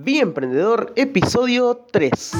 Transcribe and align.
Bien 0.00 0.28
Emprendedor, 0.28 0.92
episodio 0.94 1.84
3. 1.90 2.32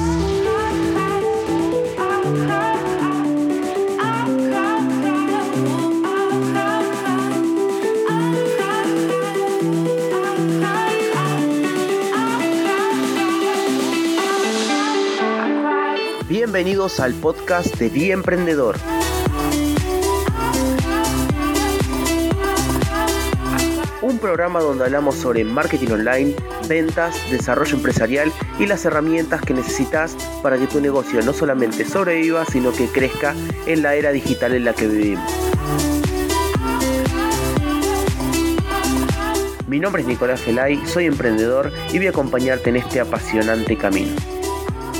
Bienvenidos 16.29 17.01
al 17.01 17.13
podcast 17.15 17.75
de 17.75 17.89
Bien 17.89 18.11
Emprendedor. 18.19 18.77
Un 24.01 24.17
programa 24.17 24.61
donde 24.61 24.85
hablamos 24.85 25.15
sobre 25.15 25.43
marketing 25.43 25.91
online, 25.91 26.35
ventas, 26.69 27.29
desarrollo 27.29 27.75
empresarial 27.75 28.31
y 28.57 28.67
las 28.67 28.85
herramientas 28.85 29.41
que 29.41 29.53
necesitas 29.53 30.15
para 30.41 30.57
que 30.57 30.67
tu 30.67 30.79
negocio 30.79 31.21
no 31.21 31.33
solamente 31.33 31.83
sobreviva, 31.83 32.45
sino 32.45 32.71
que 32.71 32.87
crezca 32.87 33.35
en 33.65 33.81
la 33.81 33.95
era 33.95 34.11
digital 34.11 34.53
en 34.53 34.63
la 34.63 34.73
que 34.73 34.87
vivimos. 34.87 35.29
Mi 39.67 39.79
nombre 39.79 40.01
es 40.01 40.07
Nicolás 40.07 40.41
Gelay, 40.41 40.79
soy 40.87 41.05
emprendedor 41.05 41.71
y 41.91 41.97
voy 41.97 42.07
a 42.07 42.09
acompañarte 42.11 42.69
en 42.69 42.77
este 42.77 43.01
apasionante 43.01 43.77
camino. 43.77 44.15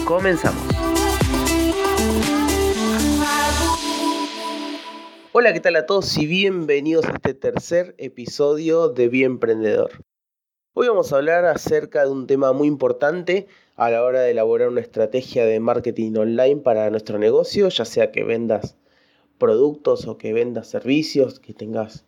Comenzamos. 0.05 0.61
Hola, 5.31 5.53
¿qué 5.53 5.59
tal 5.59 5.75
a 5.75 5.85
todos 5.85 6.17
y 6.17 6.27
bienvenidos 6.27 7.05
a 7.05 7.13
este 7.13 7.33
tercer 7.33 7.95
episodio 7.97 8.89
de 8.89 9.07
Bien 9.07 9.31
Emprendedor? 9.33 10.08
Hoy 10.81 10.87
vamos 10.87 11.11
a 11.11 11.17
hablar 11.17 11.43
acerca 11.43 12.05
de 12.05 12.09
un 12.09 12.25
tema 12.25 12.53
muy 12.53 12.65
importante 12.65 13.47
a 13.75 13.89
la 13.89 14.01
hora 14.01 14.21
de 14.21 14.31
elaborar 14.31 14.69
una 14.69 14.79
estrategia 14.79 15.45
de 15.45 15.59
marketing 15.59 16.15
online 16.15 16.61
para 16.61 16.89
nuestro 16.89 17.19
negocio, 17.19 17.67
ya 17.67 17.83
sea 17.83 18.13
que 18.13 18.23
vendas 18.23 18.77
productos 19.37 20.07
o 20.07 20.17
que 20.17 20.31
vendas 20.31 20.69
servicios, 20.69 21.41
que 21.41 21.53
tengas 21.53 22.05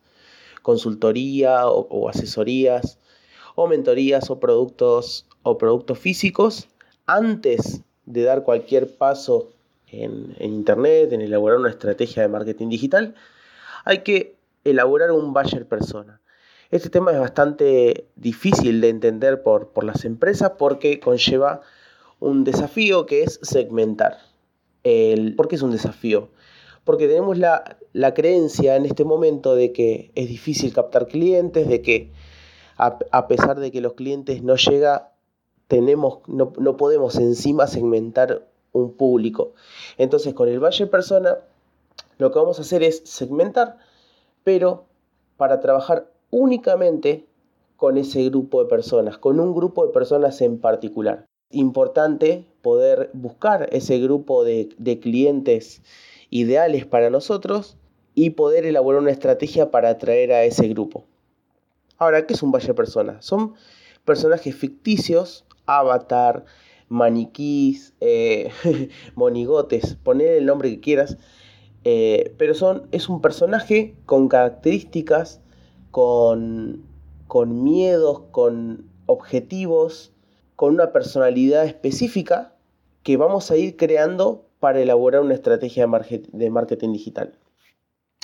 consultoría 0.62 1.66
o, 1.66 2.08
asesorías 2.08 2.98
o 3.56 3.66
mentorías 3.66 4.30
o 4.30 4.40
productos 4.40 5.26
o 5.42 5.58
productos 5.58 5.98
físicos 5.98 6.70
antes 7.04 7.82
de 8.06 8.22
dar 8.22 8.42
cualquier 8.42 8.96
paso 8.96 9.50
en, 9.88 10.34
Internet, 10.40 11.12
en 11.12 11.20
elaborar 11.20 11.58
una 11.58 11.68
estrategia 11.68 12.22
de 12.22 12.28
marketing 12.28 12.70
digital, 12.70 13.16
hay 13.84 13.98
que 13.98 14.34
elaborar 14.64 15.10
un 15.10 15.34
buyer 15.34 15.68
persona. 15.68 16.21
Este 16.72 16.88
tema 16.88 17.12
es 17.12 17.20
bastante 17.20 18.08
difícil 18.16 18.80
de 18.80 18.88
entender 18.88 19.42
por, 19.42 19.68
por 19.68 19.84
las 19.84 20.06
empresas 20.06 20.52
porque 20.58 21.00
conlleva 21.00 21.60
un 22.18 22.44
desafío 22.44 23.04
que 23.04 23.24
es 23.24 23.38
segmentar. 23.42 24.16
El, 24.82 25.36
¿Por 25.36 25.48
qué 25.48 25.56
es 25.56 25.62
un 25.62 25.70
desafío? 25.70 26.30
Porque 26.84 27.08
tenemos 27.08 27.36
la, 27.36 27.76
creencia 28.14 28.76
en 28.76 28.86
este 28.86 29.04
momento 29.04 29.54
de 29.54 29.72
que 29.72 30.12
es 30.14 30.28
difícil 30.28 30.72
captar 30.72 31.08
clientes, 31.08 31.68
de 31.68 31.82
que 31.82 32.10
a, 32.78 33.28
pesar 33.28 33.60
de 33.60 33.70
que 33.70 33.82
los 33.82 33.92
clientes 33.92 34.42
no 34.42 34.56
llegan, 34.56 35.02
tenemos, 35.68 36.20
no, 36.26 36.54
no 36.58 36.78
podemos 36.78 37.16
encima 37.16 37.66
segmentar 37.66 38.48
un 38.72 38.94
público. 38.94 39.52
Entonces 39.98 40.32
con 40.32 40.48
el 40.48 40.58
Valle 40.58 40.86
Persona 40.86 41.36
lo 42.16 42.32
que 42.32 42.38
vamos 42.38 42.58
a 42.58 42.62
hacer 42.62 42.82
es 42.82 43.02
segmentar, 43.04 43.76
pero 44.42 44.86
para 45.36 45.60
trabajar 45.60 46.11
únicamente 46.32 47.26
con 47.76 47.98
ese 47.98 48.24
grupo 48.30 48.62
de 48.62 48.68
personas, 48.68 49.18
con 49.18 49.38
un 49.38 49.54
grupo 49.54 49.86
de 49.86 49.92
personas 49.92 50.40
en 50.40 50.58
particular. 50.58 51.26
Importante 51.50 52.46
poder 52.62 53.10
buscar 53.12 53.68
ese 53.70 53.98
grupo 53.98 54.42
de, 54.42 54.98
clientes 55.00 55.82
ideales 56.30 56.86
para 56.86 57.10
nosotros 57.10 57.76
y 58.14 58.30
poder 58.30 58.64
elaborar 58.64 59.02
una 59.02 59.10
estrategia 59.10 59.70
para 59.70 59.90
atraer 59.90 60.32
a 60.32 60.44
ese 60.44 60.68
grupo. 60.68 61.04
Ahora, 61.98 62.26
¿qué 62.26 62.32
es 62.32 62.42
un 62.42 62.50
Valle 62.50 62.72
Persona? 62.72 63.20
Son 63.20 63.54
personajes 64.04 64.56
ficticios, 64.56 65.44
avatar, 65.66 66.46
maniquís, 66.88 67.92
eh, 68.00 68.50
monigotes, 69.14 69.96
poner 69.96 70.28
el 70.28 70.46
nombre 70.46 70.70
que 70.70 70.80
quieras, 70.80 71.18
eh, 71.84 72.34
pero 72.38 72.54
son, 72.54 72.88
es 72.90 73.08
un 73.10 73.20
personaje 73.20 73.96
con 74.06 74.28
características, 74.28 75.41
con, 75.92 76.82
con 77.28 77.62
miedos, 77.62 78.22
con 78.32 78.90
objetivos, 79.06 80.12
con 80.56 80.74
una 80.74 80.92
personalidad 80.92 81.64
específica 81.64 82.56
que 83.04 83.16
vamos 83.16 83.50
a 83.50 83.56
ir 83.56 83.76
creando 83.76 84.48
para 84.58 84.80
elaborar 84.80 85.20
una 85.20 85.34
estrategia 85.34 85.86
de 85.86 86.50
marketing 86.50 86.92
digital. 86.92 87.38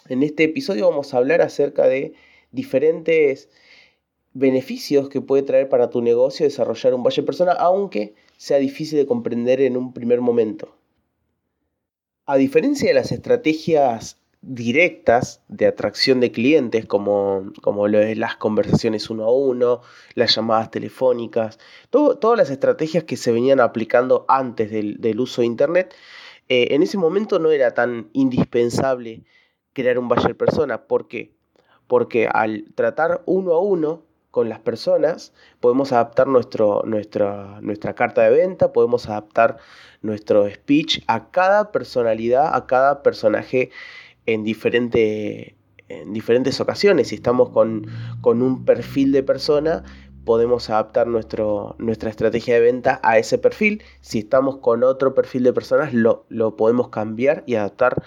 En 0.08 0.22
este 0.22 0.44
episodio 0.44 0.88
vamos 0.88 1.12
a 1.12 1.18
hablar 1.18 1.42
acerca 1.42 1.86
de 1.86 2.14
diferentes 2.52 3.48
beneficios 4.32 5.08
que 5.08 5.20
puede 5.20 5.42
traer 5.42 5.68
para 5.68 5.90
tu 5.90 6.00
negocio 6.00 6.46
desarrollar 6.46 6.94
un 6.94 7.02
valle 7.02 7.22
persona, 7.22 7.52
aunque 7.52 8.14
sea 8.36 8.58
difícil 8.58 8.98
de 8.98 9.06
comprender 9.06 9.60
en 9.60 9.76
un 9.76 9.92
primer 9.92 10.20
momento. 10.20 10.74
A 12.24 12.36
diferencia 12.36 12.88
de 12.88 12.94
las 12.94 13.10
estrategias 13.10 14.17
directas 14.40 15.42
de 15.48 15.66
atracción 15.66 16.20
de 16.20 16.30
clientes, 16.30 16.86
como, 16.86 17.52
como 17.62 17.88
lo 17.88 17.98
de 17.98 18.14
las 18.14 18.36
conversaciones 18.36 19.10
uno 19.10 19.24
a 19.24 19.32
uno, 19.32 19.80
las 20.14 20.34
llamadas 20.34 20.70
telefónicas, 20.70 21.58
todas 21.90 22.38
las 22.38 22.50
estrategias 22.50 23.04
que 23.04 23.16
se 23.16 23.32
venían 23.32 23.60
aplicando 23.60 24.24
antes 24.28 24.70
del, 24.70 25.20
uso 25.20 25.42
de 25.42 25.46
Internet, 25.46 25.94
eh, 26.48 26.68
en 26.70 26.82
ese 26.82 26.98
momento 26.98 27.38
no 27.38 27.50
era 27.50 27.74
tan 27.74 28.08
indispensable 28.12 29.24
crear 29.72 29.98
un 29.98 30.08
buyer 30.08 30.36
persona. 30.36 30.86
¿Por 30.86 31.08
qué? 31.08 31.34
Porque 31.86 32.28
al 32.32 32.64
tratar 32.74 33.22
uno 33.26 33.52
a 33.52 33.60
uno 33.60 34.02
con 34.30 34.48
las 34.48 34.60
personas, 34.60 35.32
podemos 35.60 35.92
adaptar 35.92 36.26
nuestro, 36.26 36.82
nuestra, 36.84 37.60
nuestra 37.60 37.94
carta 37.94 38.22
de 38.22 38.30
venta, 38.30 38.72
podemos 38.72 39.08
adaptar 39.08 39.56
nuestro 40.02 40.48
speech 40.48 41.02
a 41.06 41.30
cada 41.30 41.72
personalidad, 41.72 42.54
a 42.54 42.66
cada 42.66 43.02
personaje 43.02 43.70
en, 44.32 44.44
diferente, 44.44 45.56
en 45.88 46.12
diferentes 46.12 46.60
ocasiones. 46.60 47.08
Si 47.08 47.16
estamos 47.16 47.50
con, 47.50 47.86
un 48.22 48.64
perfil 48.64 49.12
de 49.12 49.22
persona, 49.22 49.84
podemos 50.24 50.70
adaptar 50.70 51.06
nuestro, 51.06 51.76
nuestra 51.78 52.10
estrategia 52.10 52.54
de 52.54 52.60
venta 52.60 53.00
a 53.02 53.18
ese 53.18 53.38
perfil. 53.38 53.82
Si 54.00 54.20
estamos 54.20 54.58
con 54.58 54.84
otro 54.84 55.14
perfil 55.14 55.44
de 55.44 55.52
personas, 55.52 55.92
lo, 55.94 56.26
lo 56.28 56.56
podemos 56.56 56.88
cambiar 56.88 57.44
y 57.46 57.54
adaptar 57.54 58.02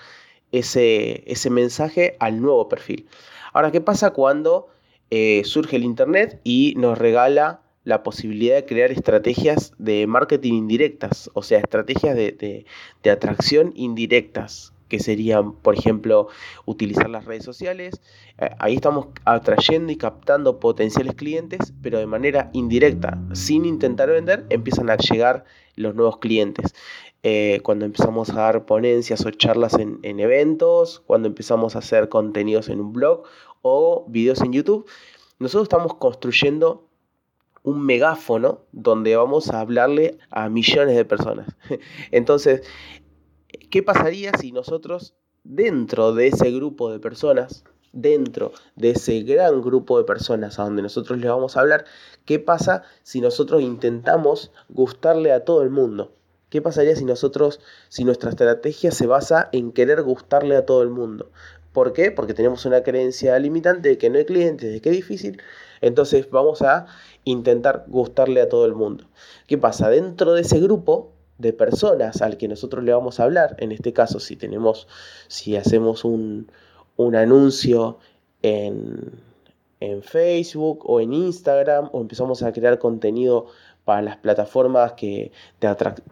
ese, 0.51 1.23
ese 1.31 1.49
mensaje 1.49 2.15
al 2.19 2.41
nuevo 2.41 2.69
perfil. 2.69 3.07
Ahora, 3.53 3.71
¿qué 3.71 3.81
pasa 3.81 4.11
cuando 4.11 4.67
eh, 5.09 5.41
surge 5.43 5.75
el 5.75 5.83
Internet 5.83 6.39
y 6.43 6.73
nos 6.77 6.97
regala 6.97 7.61
la 7.83 8.03
posibilidad 8.03 8.55
de 8.55 8.65
crear 8.65 8.91
estrategias 8.91 9.73
de 9.77 10.07
marketing 10.07 10.53
indirectas, 10.53 11.29
o 11.33 11.41
sea, 11.41 11.59
estrategias 11.59 12.15
de, 12.15 12.65
atracción 13.11 13.73
indirectas, 13.75 14.73
que 14.91 14.99
serían, 14.99 15.53
por 15.53 15.73
ejemplo, 15.73 16.27
utilizar 16.65 17.09
las 17.09 17.23
redes 17.23 17.45
sociales. 17.45 18.01
Eh, 18.37 18.49
ahí 18.59 18.75
estamos 18.75 19.07
atrayendo 19.23 19.93
y 19.93 19.95
captando 19.95 20.59
potenciales 20.59 21.15
clientes, 21.15 21.73
pero 21.81 21.97
de 21.97 22.07
manera 22.07 22.49
indirecta, 22.51 23.17
sin 23.31 23.63
intentar 23.63 24.09
vender, 24.09 24.45
empiezan 24.49 24.89
a 24.89 24.97
llegar 24.97 25.45
los 25.77 25.95
nuevos 25.95 26.17
clientes. 26.17 26.75
Eh, 27.23 27.61
cuando 27.63 27.85
empezamos 27.85 28.31
a 28.31 28.41
dar 28.41 28.65
ponencias 28.65 29.25
o 29.25 29.31
charlas 29.31 29.75
en, 29.75 30.19
eventos, 30.19 30.99
cuando 31.07 31.29
empezamos 31.29 31.77
a 31.77 31.79
hacer 31.79 32.09
contenidos 32.09 32.67
en 32.67 32.81
un 32.81 32.91
blog 32.91 33.23
o 33.61 34.03
videos 34.09 34.41
en 34.41 34.51
YouTube, 34.51 34.85
nosotros 35.39 35.63
estamos 35.63 35.93
construyendo 35.93 36.83
un 37.63 37.85
megáfono 37.85 38.59
donde 38.73 39.15
vamos 39.15 39.51
a 39.51 39.61
hablarle 39.61 40.17
a 40.31 40.49
millones 40.49 40.97
de 40.97 41.05
personas. 41.05 41.47
Entonces, 42.11 42.63
¿qué 43.69 43.83
pasaría 43.83 44.31
si 44.37 44.51
nosotros 44.51 45.13
dentro 45.43 46.13
de 46.13 46.27
ese 46.27 46.51
grupo 46.51 46.91
de 46.91 46.99
personas, 46.99 47.63
dentro 47.93 48.51
de 48.75 48.91
ese 48.91 49.21
gran 49.23 49.61
grupo 49.61 49.97
de 49.97 50.05
personas 50.05 50.59
a 50.59 50.63
donde 50.63 50.81
nosotros 50.81 51.19
les 51.19 51.29
vamos 51.29 51.57
a 51.57 51.61
hablar, 51.61 51.85
qué 52.25 52.39
pasa 52.39 52.83
si 53.03 53.21
nosotros 53.21 53.61
intentamos 53.61 54.51
gustarle 54.69 55.31
a 55.31 55.43
todo 55.43 55.61
el 55.61 55.69
mundo? 55.69 56.13
¿Qué 56.49 56.61
pasaría 56.61 56.95
si 56.95 57.05
nosotros, 57.05 57.61
si 57.87 58.03
nuestra 58.03 58.29
estrategia 58.29 58.91
se 58.91 59.07
basa 59.07 59.47
en 59.53 59.71
querer 59.71 60.03
gustarle 60.03 60.57
a 60.57 60.65
todo 60.65 60.83
el 60.83 60.89
mundo? 60.89 61.31
¿Por 61.71 61.93
qué? 61.93 62.11
Porque 62.11 62.33
tenemos 62.33 62.65
una 62.65 62.83
creencia 62.83 63.39
limitante 63.39 63.87
de 63.87 63.97
que 63.97 64.09
no 64.09 64.17
hay 64.17 64.25
clientes, 64.25 64.69
de 64.69 64.81
que 64.81 64.89
es 64.89 64.95
difícil. 64.95 65.41
Entonces 65.79 66.29
vamos 66.29 66.61
a 66.61 66.87
intentar 67.23 67.85
gustarle 67.87 68.41
a 68.41 68.49
todo 68.49 68.65
el 68.65 68.75
mundo. 68.75 69.05
¿Qué 69.47 69.57
pasa? 69.57 69.89
Dentro 69.89 70.33
de 70.33 70.41
ese 70.41 70.59
grupo 70.59 71.13
de 71.41 71.53
personas 71.53 72.21
al 72.21 72.37
que 72.37 72.47
nosotros 72.47 72.83
le 72.83 72.93
vamos 72.93 73.19
a 73.19 73.23
hablar, 73.23 73.55
en 73.59 73.71
este 73.71 73.93
caso 73.93 74.19
si 74.19 74.35
tenemos, 74.35 74.87
si 75.27 75.55
hacemos 75.55 76.05
un, 76.05 76.51
un 76.97 77.15
anuncio 77.15 77.97
en, 78.41 79.11
en 79.79 80.03
Facebook 80.03 80.83
o 80.85 81.01
en 81.01 81.13
Instagram 81.13 81.89
o 81.91 82.01
empezamos 82.01 82.43
a 82.43 82.53
crear 82.53 82.79
contenido 82.79 83.47
para 83.83 84.01
las 84.03 84.17
plataformas 84.17 84.93
que 84.93 85.31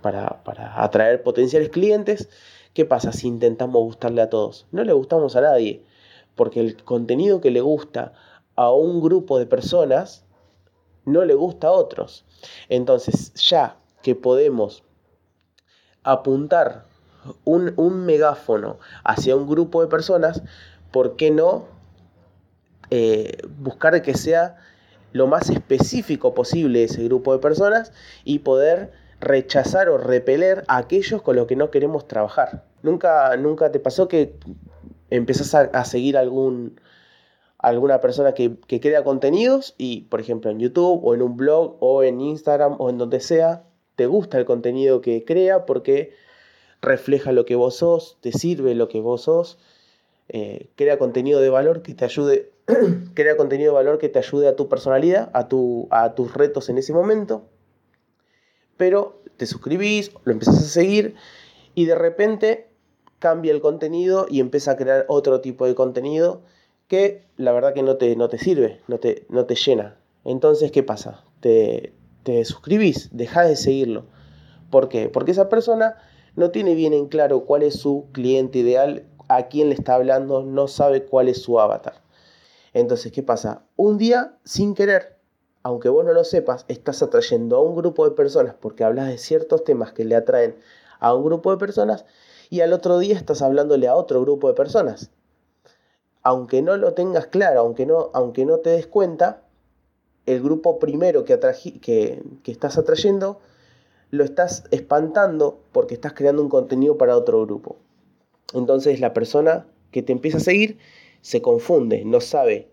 para, 0.02 0.44
para 0.44 0.84
atraer 0.84 1.22
potenciales 1.24 1.70
clientes. 1.70 2.30
¿Qué 2.74 2.86
pasa 2.86 3.12
si 3.12 3.28
intentamos 3.28 3.81
gustarle 3.84 4.22
a 4.22 4.30
todos? 4.30 4.68
No 4.72 4.84
le 4.84 4.94
gustamos 4.94 5.36
a 5.36 5.42
nadie, 5.42 5.84
porque 6.36 6.60
el 6.60 6.84
contenido 6.84 7.42
que 7.42 7.52
le 7.52 7.62
gusta 7.62 8.14
a 8.56 8.72
un 8.72 9.02
grupo 9.02 9.40
de 9.40 9.46
personas 9.46 10.26
no 11.06 11.26
le 11.26 11.34
gusta 11.34 11.68
a 11.68 11.72
otros. 11.72 12.26
Entonces, 12.70 13.34
ya 13.34 13.78
que 14.02 14.16
podemos 14.16 14.84
apuntar 16.04 16.86
un, 17.44 18.06
megáfono 18.06 18.78
hacia 19.04 19.36
un 19.36 19.48
grupo 19.48 19.81
de 19.81 19.88
personas, 19.88 20.42
¿por 20.92 21.16
qué 21.16 21.31
no 21.31 21.66
eh, 22.90 23.38
buscar 23.57 24.01
que 24.01 24.16
sea 24.16 24.57
lo 25.12 25.28
más 25.28 25.50
específico 25.50 26.34
posible 26.34 26.84
ese 26.84 27.04
grupo 27.04 27.34
de 27.34 27.40
personas 27.40 27.92
y 28.24 28.40
poder 28.40 28.92
rechazar 29.19 29.90
o 29.90 29.98
repeler 29.98 30.63
a 30.68 30.78
aquellos 30.78 31.22
con 31.22 31.36
los 31.36 31.48
que 31.48 31.56
no 31.56 31.72
queremos 31.72 32.07
trabajar? 32.07 32.63
¿Nunca, 32.81 33.36
nunca 33.38 33.72
te 33.72 33.80
pasó 33.80 34.07
que 34.07 34.36
empezás 35.10 35.54
a, 35.56 35.86
seguir 35.86 36.18
algún, 36.18 36.80
alguna 37.57 38.00
persona 38.00 38.34
que, 38.34 38.57
que, 38.68 38.80
crea 38.80 39.04
contenidos 39.04 39.75
y, 39.78 40.02
por 40.04 40.22
ejemplo, 40.22 40.50
en 40.50 40.60
YouTube 40.60 41.02
o 41.04 41.13
en 41.13 41.22
un 41.22 41.36
blog 41.36 41.75
o 41.81 42.04
en 42.04 42.22
Instagram 42.22 42.75
o 42.80 42.90
en 42.90 42.98
donde 42.98 43.19
sea, 43.19 43.63
te 44.00 44.07
gusta 44.07 44.38
el 44.38 44.46
contenido 44.46 45.01
que 45.01 45.25
crea 45.25 45.66
porque 45.66 46.13
refleja 46.81 47.34
lo 47.34 47.44
que 47.44 47.57
vos 47.57 47.75
sos, 47.75 48.18
te 48.22 48.31
sirve 48.31 48.74
lo 48.74 48.88
que 48.88 49.01
vos 49.01 49.24
sos, 49.24 49.57
eh, 50.30 50.69
crea 50.78 50.98
contenido 50.98 51.42
de 51.42 51.50
valor 51.50 51.81
que 51.81 51.94
te 51.94 52.06
ayude, 52.06 52.50
crea 53.13 53.36
contenido 53.36 53.74
de 53.74 53.75
valor 53.75 53.98
que 53.98 54.07
te 54.07 54.19
ayude 54.19 54.48
a 54.48 54.56
tu 54.56 54.69
personalidad, 54.69 55.30
a, 55.34 55.50
tu, 55.50 55.90
a 55.92 56.16
tus 56.16 56.34
retos 56.34 56.69
en 56.69 56.78
ese 56.78 56.94
momento, 56.94 57.44
pero 58.78 59.22
te 59.36 59.46
suscribís, 59.46 60.13
lo 60.24 60.31
empezás 60.31 60.60
a 60.60 60.69
seguir 60.69 61.16
y 61.75 61.84
de 61.84 61.95
repente 61.95 62.69
cambia 63.19 63.52
el 63.52 63.60
contenido 63.60 64.28
y 64.30 64.40
empieza 64.40 64.72
a 64.72 64.78
crear 64.78 65.04
otro 65.10 65.42
tipo 65.42 65.66
de 65.66 65.75
contenido 65.75 66.42
que 66.88 67.25
la 67.36 67.52
verdad 67.52 67.74
que 67.74 67.84
no 67.84 67.98
te, 67.98 68.16
no 68.16 68.30
te 68.30 68.38
sirve, 68.38 68.80
no 68.88 68.98
te, 68.98 69.25
no 69.28 69.44
te 69.44 69.56
llena. 69.56 69.98
Entonces, 70.24 70.72
¿qué 70.72 70.84
pasa? 70.84 71.25
Te, 71.42 71.99
suscribís, 72.46 73.10
dejás 73.12 73.48
de 73.48 73.56
seguirlo. 73.56 74.06
¿Por 74.70 74.90
qué? 74.90 75.10
Porque 75.10 75.31
esa 75.31 75.50
persona 75.50 75.96
no 76.36 76.52
tiene 76.52 76.76
bien 76.76 76.94
en 76.94 77.08
claro 77.08 77.46
cuál 77.46 77.64
es 77.64 77.80
su 77.80 78.08
cliente 78.12 78.60
ideal, 78.60 79.06
a 79.28 79.48
quién 79.48 79.70
le 79.70 79.76
está 79.76 79.96
hablando, 79.96 80.44
no 80.44 80.68
sabe 80.68 81.06
cuál 81.06 81.28
es 81.28 81.42
su 81.42 81.60
avatar. 81.60 82.02
Entonces, 82.74 83.12
¿qué 83.12 83.24
pasa? 83.24 83.64
Un 83.76 83.98
día, 83.98 84.38
sin 84.44 84.76
querer, 84.76 85.20
aunque 85.64 85.90
vos 85.90 86.06
no 86.06 86.14
lo 86.14 86.24
sepas, 86.24 86.66
estás 86.68 87.02
atrayendo 87.04 87.58
a 87.58 87.62
un 87.62 87.76
grupo 87.76 88.08
de 88.08 88.16
personas 88.16 88.56
porque 88.60 88.84
hablas 88.84 89.08
de 89.08 89.18
ciertos 89.18 89.64
temas 89.64 89.92
que 89.92 90.06
le 90.06 90.16
atraen 90.16 90.56
a 91.00 91.14
un 91.14 91.24
grupo 91.24 91.52
de 91.52 91.58
personas 91.58 92.06
y 92.50 92.62
al 92.62 92.74
otro 92.74 93.00
día 93.00 93.16
estás 93.16 93.42
hablándole 93.42 93.88
a 93.88 93.96
otro 93.96 94.22
grupo 94.22 94.48
de 94.48 94.54
personas. 94.54 95.12
Aunque 96.24 96.62
no 96.62 96.78
lo 96.78 96.94
tengas 96.94 97.28
claro, 97.28 97.62
aunque 97.62 97.86
no, 97.86 98.10
aunque 98.14 98.46
no 98.46 98.58
te 98.58 98.72
des 98.72 98.88
cuenta, 98.88 99.44
el 100.30 100.42
grupo 100.44 100.78
primero 100.78 101.26
que, 101.26 101.40
que, 101.81 102.22
que 102.44 102.52
estás 102.52 102.78
atrayendo 102.78 103.40
lo 104.12 104.24
estás 104.24 104.64
espantando 104.72 105.60
porque 105.72 105.96
estás 105.96 106.14
creando 106.14 106.42
un 106.42 106.50
contenido 106.50 106.98
para 106.98 107.18
otro 107.18 107.46
grupo. 107.46 107.78
Entonces 108.54 109.00
la 109.00 109.14
persona 109.14 109.66
que 109.92 110.04
te 110.04 110.12
empieza 110.12 110.38
a 110.38 110.42
seguir 110.42 110.78
se 111.22 111.42
confunde, 111.42 112.06
no 112.06 112.22
sabe 112.22 112.68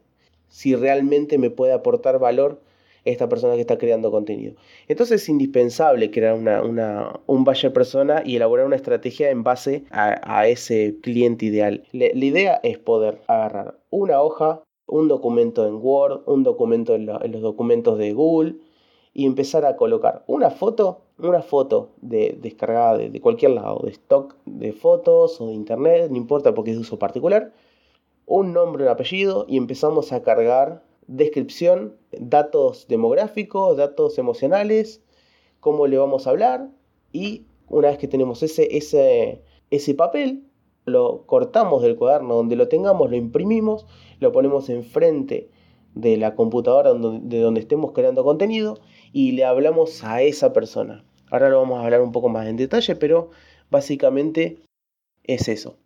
si 0.48 0.74
realmente 0.74 1.38
me 1.38 1.50
puede 1.50 1.72
aportar 1.72 2.18
valor 2.18 2.60
esta 3.04 3.28
persona 3.28 3.54
que 3.54 3.60
está 3.60 3.78
creando 3.78 4.10
contenido. 4.10 4.54
Entonces 4.88 5.22
es 5.22 5.28
indispensable 5.28 6.10
crear 6.10 6.34
una, 6.34 7.20
un 7.26 7.44
buyer 7.44 7.72
persona 7.72 8.22
y 8.24 8.36
elaborar 8.36 8.66
una 8.66 8.76
estrategia 8.76 9.30
en 9.30 9.44
base 9.44 9.84
a, 9.90 10.46
ese 10.46 10.96
cliente 11.02 11.46
ideal. 11.46 11.84
la 11.92 12.24
idea 12.24 12.60
es 12.62 12.78
poder 12.78 13.22
agarrar 13.28 13.78
una 13.90 14.20
hoja, 14.20 14.62
un 14.86 15.08
documento 15.08 15.66
en 15.66 15.74
Word, 15.82 16.22
un 16.26 16.42
documento 16.42 16.94
en 16.94 17.06
los 17.06 17.42
documentos 17.42 17.98
de 17.98 18.12
Google, 18.12 18.56
y 19.16 19.24
empezar 19.24 19.64
a 19.64 19.76
colocar 19.76 20.24
una 20.26 20.50
foto, 20.50 21.00
una 21.16 21.40
foto 21.40 21.92
de, 22.02 22.36
descargada 22.38 22.98
de, 22.98 23.20
cualquier 23.22 23.52
lado, 23.52 23.80
de 23.82 23.90
stock 23.92 24.36
de 24.44 24.74
fotos 24.74 25.40
o 25.40 25.46
de 25.46 25.54
internet, 25.54 26.10
no 26.10 26.18
importa 26.18 26.52
porque 26.52 26.72
es 26.72 26.76
de 26.76 26.82
uso 26.82 26.98
particular, 26.98 27.54
un 28.26 28.52
nombre, 28.52 28.84
un 28.84 28.90
apellido 28.90 29.46
y 29.48 29.56
empezamos 29.56 30.12
a 30.12 30.22
cargar 30.22 30.82
descripción, 31.06 31.96
datos 32.12 32.88
demográficos, 32.88 33.78
datos 33.78 34.18
emocionales, 34.18 35.02
cómo 35.60 35.86
le 35.86 35.96
vamos 35.96 36.26
a 36.26 36.30
hablar 36.30 36.68
y 37.10 37.46
una 37.68 37.88
vez 37.88 37.96
que 37.96 38.08
tenemos 38.08 38.42
ese, 38.42 38.76
ese, 38.76 39.42
ese 39.70 39.94
papel, 39.94 40.44
lo 40.86 41.26
cortamos 41.26 41.82
del 41.82 41.96
cuaderno 41.96 42.36
donde 42.36 42.56
lo 42.56 42.68
tengamos, 42.68 43.10
lo 43.10 43.16
imprimimos, 43.16 43.86
lo 44.20 44.32
ponemos 44.32 44.70
enfrente 44.70 45.50
de 45.94 46.16
la 46.16 46.34
computadora 46.34 46.94
de 46.94 47.40
donde 47.40 47.60
estemos 47.60 47.92
creando 47.92 48.22
contenido 48.22 48.78
y 49.12 49.32
le 49.32 49.44
hablamos 49.44 50.04
a 50.04 50.22
esa 50.22 50.52
persona. 50.52 51.04
Ahora 51.30 51.48
lo 51.48 51.60
vamos 51.60 51.80
a 51.80 51.84
hablar 51.84 52.02
un 52.02 52.12
poco 52.12 52.28
más 52.28 52.46
en 52.46 52.56
detalle, 52.56 52.94
pero 52.94 53.30
básicamente 53.68 54.62
es 55.24 55.48
eso. 55.48 55.76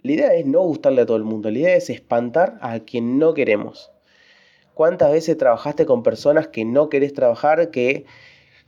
La 0.00 0.12
idea 0.12 0.34
es 0.34 0.46
no 0.46 0.62
gustarle 0.62 1.02
a 1.02 1.06
todo 1.06 1.18
el 1.18 1.24
mundo, 1.24 1.50
la 1.50 1.58
idea 1.58 1.76
es 1.76 1.90
espantar 1.90 2.58
a 2.62 2.80
quien 2.80 3.18
no 3.18 3.34
queremos. 3.34 3.92
¿Cuántas 4.72 5.12
veces 5.12 5.36
trabajaste 5.36 5.84
con 5.84 6.02
personas 6.02 6.48
que 6.48 6.64
no 6.64 6.88
querés 6.88 7.12
trabajar, 7.12 7.70
que, 7.70 8.06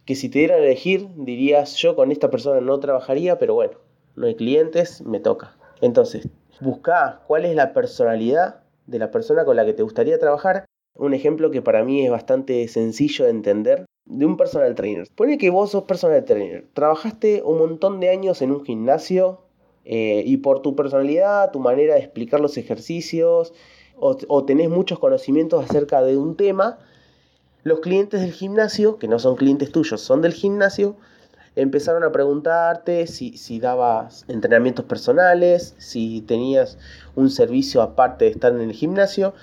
que 0.04 0.14
si 0.14 0.28
te 0.28 0.40
dieran 0.40 0.60
a 0.60 0.64
elegir 0.64 1.08
dirías 1.16 1.76
yo 1.76 1.96
con 1.96 2.12
esta 2.12 2.28
persona 2.28 2.60
no 2.60 2.78
trabajaría, 2.80 3.38
pero 3.38 3.54
bueno, 3.54 3.78
no 4.16 4.26
hay 4.26 4.34
clientes, 4.34 5.02
me 5.02 5.20
toca. 5.20 5.56
Entonces, 5.80 6.28
busca 6.60 7.22
cuál 7.26 7.44
es 7.44 7.54
la 7.54 7.72
personalidad 7.72 8.62
de 8.86 8.98
la 8.98 9.10
persona 9.10 9.44
con 9.44 9.56
la 9.56 9.64
que 9.64 9.72
te 9.72 9.82
gustaría 9.82 10.18
trabajar 10.18 10.66
un 10.94 11.14
ejemplo 11.14 11.50
que 11.50 11.62
para 11.62 11.84
mí 11.84 12.04
es 12.04 12.10
bastante 12.10 12.68
sencillo 12.68 13.24
de 13.24 13.30
entender 13.30 13.86
de 14.04 14.26
un 14.26 14.36
personal 14.36 14.74
trainer. 14.74 15.08
Pone 15.14 15.38
que 15.38 15.50
vos 15.50 15.70
sos 15.70 15.84
personal 15.84 16.24
trainer, 16.24 16.66
trabajaste 16.74 17.42
un 17.44 17.58
montón 17.58 18.00
de 18.00 18.10
años 18.10 18.42
en 18.42 18.50
un 18.50 18.64
gimnasio 18.64 19.40
eh, 19.84 20.22
y 20.26 20.38
por 20.38 20.60
tu 20.60 20.76
personalidad, 20.76 21.50
tu 21.50 21.60
manera 21.60 21.94
de 21.94 22.00
explicar 22.00 22.40
los 22.40 22.56
ejercicios 22.56 23.52
o, 24.04 24.44
tenés 24.44 24.68
muchos 24.68 24.98
conocimientos 24.98 25.64
acerca 25.64 26.02
de 26.02 26.16
un 26.16 26.36
tema, 26.36 26.78
los 27.62 27.78
clientes 27.78 28.20
del 28.20 28.32
gimnasio, 28.32 28.98
que 28.98 29.06
no 29.06 29.20
son 29.20 29.36
clientes 29.36 29.70
tuyos, 29.70 30.00
son 30.00 30.22
del 30.22 30.32
gimnasio, 30.32 30.96
empezaron 31.56 32.02
a 32.04 32.12
preguntarte 32.12 33.06
si, 33.06 33.36
si, 33.36 33.60
dabas 33.60 34.24
entrenamientos 34.28 34.84
personales, 34.84 35.74
si 35.78 36.22
tenías 36.22 36.78
un 37.14 37.30
servicio 37.30 37.82
aparte 37.82 38.24
de 38.24 38.30
estar 38.30 38.52
en 38.52 38.60
el 38.60 38.72
gimnasio. 38.72 39.34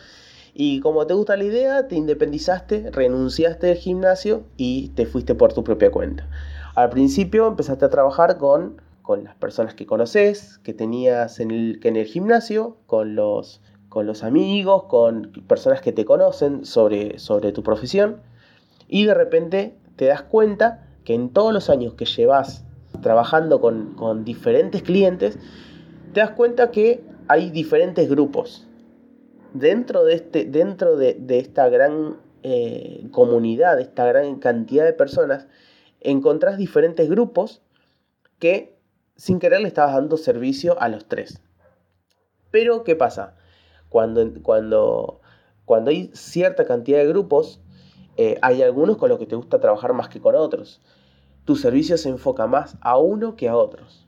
Y 0.54 0.80
como 0.82 1.06
te 1.06 1.13
gusta 1.13 1.38
la 1.38 1.44
idea, 1.44 1.88
te 1.88 1.96
independizaste, 1.96 2.89
renunciaste 2.92 3.68
del 3.68 3.78
gimnasio 3.78 4.44
y 4.58 4.89
te 4.89 5.06
fuiste 5.06 5.36
por 5.36 5.54
tu 5.54 5.63
propia 5.63 5.92
cuenta. 5.92 6.28
Al 6.75 6.89
principio 6.89 7.48
empezaste 7.48 7.86
a 7.86 7.89
trabajar 7.89 8.38
con, 8.38 8.82
con 9.01 9.24
las 9.24 9.36
personas 9.36 9.74
que 9.74 9.86
conoces, 9.86 10.58
que 10.60 10.74
tenías 10.74 11.39
en 11.39 11.51
el, 11.51 11.80
en 11.84 11.96
el 11.96 12.06
gimnasio, 12.06 12.78
con 12.88 13.16
los, 13.16 13.62
con 13.88 14.06
los 14.06 14.24
amigos, 14.24 14.84
con 14.86 15.32
personas 15.48 15.82
que 15.82 15.92
te 15.92 16.06
conocen 16.06 16.66
sobre, 16.66 17.20
sobre 17.20 17.51
tu 17.51 17.63
profesión. 17.63 18.18
Y 18.88 19.06
de 19.06 19.13
repente 19.13 19.78
te 19.96 20.06
das 20.06 20.24
cuenta 20.24 20.88
que 21.10 21.16
en 21.16 21.34
todos 21.34 21.51
los 21.51 21.72
años 21.72 21.96
que 21.96 22.06
llevas 22.06 22.63
trabajando 23.01 23.60
con, 23.60 23.96
con 23.96 24.24
diferentes 24.24 24.84
clientes, 24.84 25.39
te 26.13 26.20
das 26.20 26.30
cuenta 26.30 26.70
que 26.70 27.04
hay 27.28 27.50
diferentes 27.50 28.08
grupos 28.08 28.68
dentro 29.56 30.04
de, 30.04 30.13
este, 30.13 30.46
dentro 30.46 30.98
de, 30.98 31.18
esta 31.30 31.68
gran 31.68 32.18
eh, 32.44 33.08
comunidad, 33.10 33.78
de 33.78 33.82
esta 33.82 34.06
gran 34.06 34.36
cantidad 34.36 34.86
de 34.86 34.94
personas, 34.94 35.48
encontrás 36.00 36.60
diferentes 36.60 37.10
grupos 37.10 37.63
que 38.38 38.78
sin 39.16 39.39
querer 39.39 39.62
le 39.62 39.68
estabas 39.68 39.96
dando 39.96 40.16
servicio 40.16 40.80
a 40.80 40.89
los 40.89 41.08
tres. 41.08 41.42
Pero, 42.51 42.84
¿qué 42.84 42.96
pasa? 42.96 43.36
Cuando, 43.89 44.32
cuando, 44.44 45.22
cuando 45.66 45.89
hay 45.89 46.12
cierta 46.13 46.66
cantidad 46.66 47.00
de 47.00 47.08
grupos, 47.08 47.62
eh, 48.16 48.38
hay 48.44 48.62
algunos 48.62 48.98
con 48.98 49.10
los 49.10 49.18
que 49.18 49.25
te 49.25 49.36
gusta 49.36 49.60
trabajar 49.60 49.94
más 49.94 50.08
que 50.10 50.22
con 50.22 50.36
otros. 50.36 50.80
Tu 51.50 51.56
servicio 51.56 51.98
se 51.98 52.10
enfoca 52.10 52.46
más 52.46 52.77
a 52.79 53.00
uno 53.00 53.36
que 53.36 53.50
a 53.50 53.58
otros. 53.58 54.06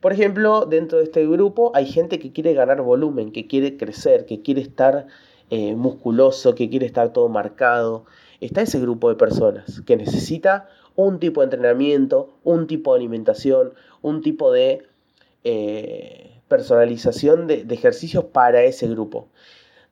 Por 0.00 0.12
ejemplo, 0.12 0.66
dentro 0.66 0.98
de 0.98 1.04
este 1.04 1.26
grupo 1.26 1.72
hay 1.74 1.86
gente 1.86 2.18
que 2.18 2.30
quiere 2.30 2.52
ganar 2.52 2.82
volumen, 2.82 3.32
que 3.32 3.46
quiere 3.46 3.78
crecer, 3.78 4.26
que 4.26 4.42
quiere 4.42 4.60
estar 4.60 5.06
eh, 5.48 5.76
musculoso, 5.76 6.54
que 6.54 6.68
quiere 6.68 6.84
estar 6.84 7.10
todo 7.14 7.30
marcado. 7.30 8.04
Está 8.42 8.60
ese 8.60 8.78
grupo 8.80 9.08
de 9.08 9.14
personas 9.14 9.80
que 9.86 9.96
necesita 9.96 10.68
un 10.94 11.20
tipo 11.20 11.40
de 11.40 11.46
entrenamiento, 11.46 12.34
un 12.44 12.66
tipo 12.66 12.92
de 12.92 13.00
alimentación, 13.00 13.72
un 14.02 14.20
tipo 14.20 14.52
de 14.52 14.86
eh, 15.42 16.38
personalización 16.48 17.46
de, 17.46 17.64
de 17.64 17.74
ejercicios 17.74 18.24
para 18.26 18.62
ese 18.62 18.88
grupo. 18.88 19.28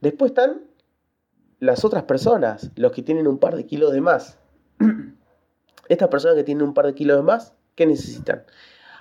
Después 0.03 0.33
están 0.33 0.61
las 1.59 1.87
otras 1.87 2.03
personas, 2.03 2.71
los 2.77 2.93
que 2.93 3.01
tienen 3.01 3.27
un 3.27 3.39
par 3.39 3.57
de 3.57 3.65
kilos 3.65 3.95
de 3.95 4.03
más. 4.03 4.37
Estas 5.93 6.09
personas 6.09 6.39
que 6.39 6.45
tienen 6.45 6.67
un 6.67 6.73
par 6.73 6.87
de 6.87 6.95
kilos 6.95 7.19
de 7.19 7.23
más, 7.23 7.53
¿qué 7.75 7.85
necesitan? 7.85 8.45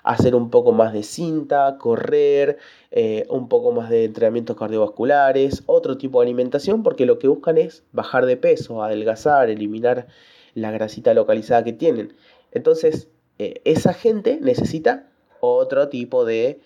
Hacer 0.03 0.35
un 0.35 0.49
poco 0.49 0.73
más 0.73 0.91
de 0.91 1.03
cinta, 1.03 1.77
correr, 1.77 2.57
eh, 2.91 3.25
un 3.29 3.47
poco 3.47 3.71
más 3.71 3.89
de 3.89 4.03
entrenamientos 4.03 4.57
cardiovasculares, 4.57 5.63
otro 5.67 5.97
tipo 5.97 6.19
de 6.19 6.25
alimentación, 6.25 6.83
porque 6.83 7.05
lo 7.05 7.17
que 7.17 7.29
buscan 7.29 7.57
es 7.57 7.85
bajar 7.93 8.25
de 8.25 8.35
peso, 8.35 8.83
adelgazar, 8.83 9.49
eliminar 9.49 10.07
la 10.53 10.71
grasita 10.71 11.13
localizada 11.13 11.63
que 11.63 11.71
tienen. 11.71 12.13
Entonces, 12.51 13.07
eh, 13.39 13.61
esa 13.63 13.93
gente 13.93 14.39
necesita 14.41 15.07
otro 15.39 15.87
tipo 15.87 16.25
de, 16.25 16.59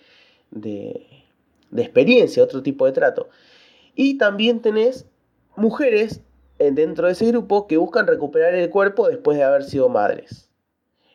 de, 0.50 1.06
de 1.70 1.82
experiencia, 1.82 2.42
otro 2.42 2.64
tipo 2.64 2.84
de 2.84 2.90
trato. 2.90 3.28
Y 3.94 4.18
también 4.18 4.60
tenés 4.60 5.06
mujeres 5.54 6.20
dentro 6.58 7.06
de 7.06 7.12
ese 7.12 7.26
grupo 7.26 7.66
que 7.66 7.76
buscan 7.76 8.06
recuperar 8.06 8.54
el 8.54 8.70
cuerpo 8.70 9.08
después 9.08 9.36
de 9.36 9.44
haber 9.44 9.64
sido 9.64 9.88
madres. 9.88 10.48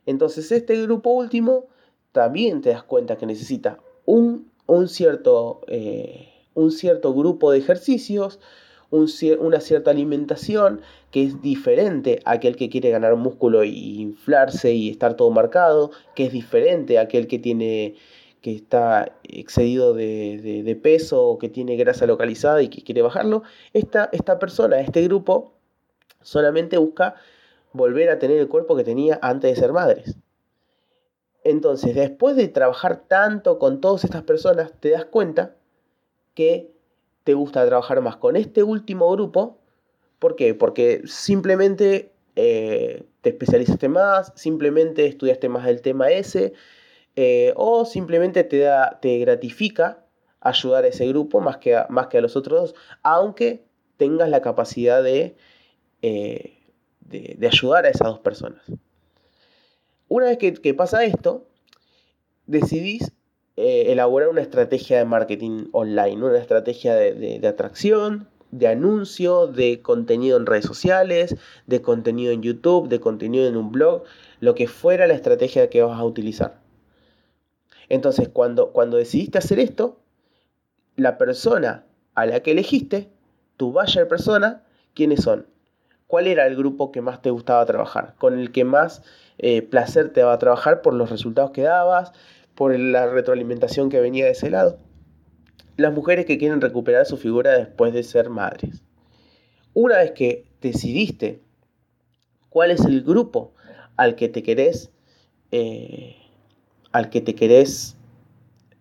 Entonces 0.06 0.52
este 0.52 0.82
grupo 0.84 1.12
último 1.12 1.66
también 2.12 2.62
te 2.62 2.70
das 2.70 2.84
cuenta 2.84 3.18
que 3.18 3.26
necesita 3.26 3.80
un, 4.06 4.52
un, 4.68 4.88
cierto, 4.88 5.62
eh, 5.68 6.30
un 6.54 6.72
cierto, 6.72 7.14
grupo 7.14 7.52
de 7.52 7.60
ejercicios, 7.60 8.40
una 8.90 9.62
cierta 9.62 9.92
alimentación 9.92 10.82
que 11.12 11.24
es 11.24 11.42
diferente 11.42 12.20
a 12.26 12.32
aquel 12.32 12.58
que 12.58 12.70
quiere 12.70 12.90
ganar 12.90 13.16
músculo 13.16 13.62
e 13.62 13.70
inflarse 13.70 14.74
y 14.74 14.90
estar 14.90 15.16
todo 15.16 15.30
marcado, 15.30 15.92
que 16.14 16.26
es 16.26 16.34
diferente 16.34 16.98
a 16.98 17.04
aquel 17.04 17.28
que 17.28 17.40
tiene 17.40 17.96
que 18.42 18.56
está 18.56 19.18
excedido 19.24 19.94
de, 19.94 20.80
peso 20.82 21.24
o 21.24 21.38
que 21.38 21.50
tiene 21.50 21.76
grasa 21.78 22.08
localizada 22.08 22.62
y 22.64 22.70
que 22.70 22.84
quiere 22.84 23.02
bajarlo, 23.02 23.44
esta, 23.74 24.10
esta 24.12 24.40
persona, 24.40 24.80
este 24.80 25.04
grupo, 25.04 25.54
solamente 26.22 26.78
busca 26.78 27.16
volver 27.72 28.10
a 28.10 28.20
tener 28.20 28.40
el 28.40 28.48
cuerpo 28.48 28.76
que 28.76 28.84
tenía 28.84 29.20
antes 29.22 29.54
de 29.54 29.62
ser 29.62 29.72
madres. 29.74 30.18
Entonces, 31.44 31.96
después 31.96 32.36
de 32.36 32.48
trabajar 32.48 33.04
tanto 33.08 33.58
con 33.60 33.82
todas 33.82 34.04
estas 34.04 34.24
personas, 34.24 34.74
te 34.80 34.90
das 34.90 35.06
cuenta 35.06 35.56
que 36.34 36.72
te 37.24 37.34
gusta 37.34 37.66
trabajar 37.66 38.02
más 38.02 38.18
con 38.18 38.36
este 38.36 38.64
último 38.64 39.10
grupo. 39.12 39.58
¿Por 40.20 40.36
qué? 40.36 40.54
Porque 40.54 41.02
simplemente 41.06 42.12
eh, 42.36 43.04
te 43.22 43.30
especializaste 43.30 43.90
más, 43.90 44.34
simplemente 44.36 45.06
estudiaste 45.06 45.50
más 45.50 45.68
el 45.68 45.82
tema 45.82 46.10
ese, 46.10 46.54
eh, 47.16 47.54
o 47.56 47.86
simplemente 47.86 48.44
te, 48.44 48.60
da, 48.60 49.00
te 49.02 49.18
gratifica 49.20 50.06
ayudar 50.40 50.86
a 50.86 50.88
ese 50.88 51.08
grupo 51.08 51.40
más 51.40 51.58
que 51.58 51.76
a, 51.76 51.88
más 51.90 52.08
que 52.08 52.18
a 52.18 52.22
los 52.22 52.36
otros 52.36 52.62
dos, 52.62 52.76
aunque 53.04 53.64
tengas 53.98 54.30
la 54.30 54.42
capacidad 54.42 55.04
de, 55.04 55.36
eh, 56.02 56.58
de, 57.02 57.48
ayudar 57.48 57.86
a 57.86 57.90
esas 57.90 58.08
dos 58.08 58.20
personas. 58.20 58.64
Una 60.08 60.26
vez 60.26 60.38
que, 60.38 60.74
pasa 60.74 61.04
esto, 61.06 61.48
decidís 62.48 63.12
eh, 63.58 63.92
elaborar 63.92 64.30
una 64.30 64.42
estrategia 64.42 64.98
de 64.98 65.06
marketing 65.06 65.68
online, 65.72 66.24
una 66.24 66.40
estrategia 66.40 66.96
de, 66.96 67.48
atracción, 67.48 68.28
de 68.50 68.68
anuncio, 68.68 69.48
de 69.48 69.82
contenido 69.82 70.38
en 70.38 70.48
redes 70.48 70.66
sociales, 70.66 71.36
de 71.68 71.82
contenido 71.82 72.32
en 72.32 72.42
YouTube, 72.42 72.90
de 72.90 73.00
contenido 73.00 73.48
en 73.48 73.56
un 73.56 73.72
blog, 73.72 74.04
lo 74.40 74.56
que 74.56 74.68
fuera 74.68 75.08
la 75.08 75.14
estrategia 75.14 75.70
que 75.70 75.84
vas 75.84 76.00
a 76.00 76.04
utilizar. 76.04 76.61
Entonces, 77.90 78.30
cuando, 78.30 78.72
cuando 78.72 78.98
decidiste 78.98 79.38
hacer 79.38 79.60
esto, 79.60 80.00
la 80.96 81.18
persona 81.18 81.86
a 82.16 82.26
la 82.26 82.42
que 82.42 82.52
elegiste, 82.52 83.10
tu 83.58 83.72
buyer 83.72 84.08
persona, 84.08 84.64
¿quiénes 84.94 85.22
son? 85.22 85.48
¿Cuál 86.08 86.28
era 86.28 86.46
el 86.46 86.56
grupo 86.56 86.92
que 86.92 87.02
más 87.02 87.22
te 87.22 87.30
gustaba 87.30 87.66
trabajar? 87.66 88.16
Con 88.18 88.38
el 88.38 88.52
que 88.52 88.66
más 88.66 89.02
eh, 89.38 89.62
placer 89.62 90.12
te 90.12 90.22
daba 90.22 90.38
trabajar 90.40 90.82
por 90.82 90.94
los 90.94 91.10
resultados 91.10 91.52
que 91.52 91.62
dabas, 91.62 92.12
por 92.56 92.78
la 92.78 93.08
retroalimentación 93.08 93.90
que 93.90 94.02
venía 94.02 94.26
de 94.26 94.32
ese 94.32 94.50
lado. 94.50 94.78
Las 95.78 95.94
mujeres 95.94 96.26
que 96.26 96.38
quieren 96.38 96.60
recuperar 96.60 97.06
su 97.06 97.18
figura 97.18 97.52
después 97.52 97.94
de 97.94 98.04
ser 98.04 98.30
madres. 98.30 98.84
Una 99.74 100.00
vez 100.00 100.12
que 100.12 100.46
decidiste 100.62 101.42
cuál 102.50 102.72
es 102.72 102.84
el 102.86 103.04
grupo 103.04 103.54
al 103.96 104.16
que 104.16 104.28
te 104.28 104.44
querés 104.44 104.92
eh, 105.52 106.18
al 106.92 107.10
que 107.10 107.22
te 107.22 107.36
querés 107.36 107.98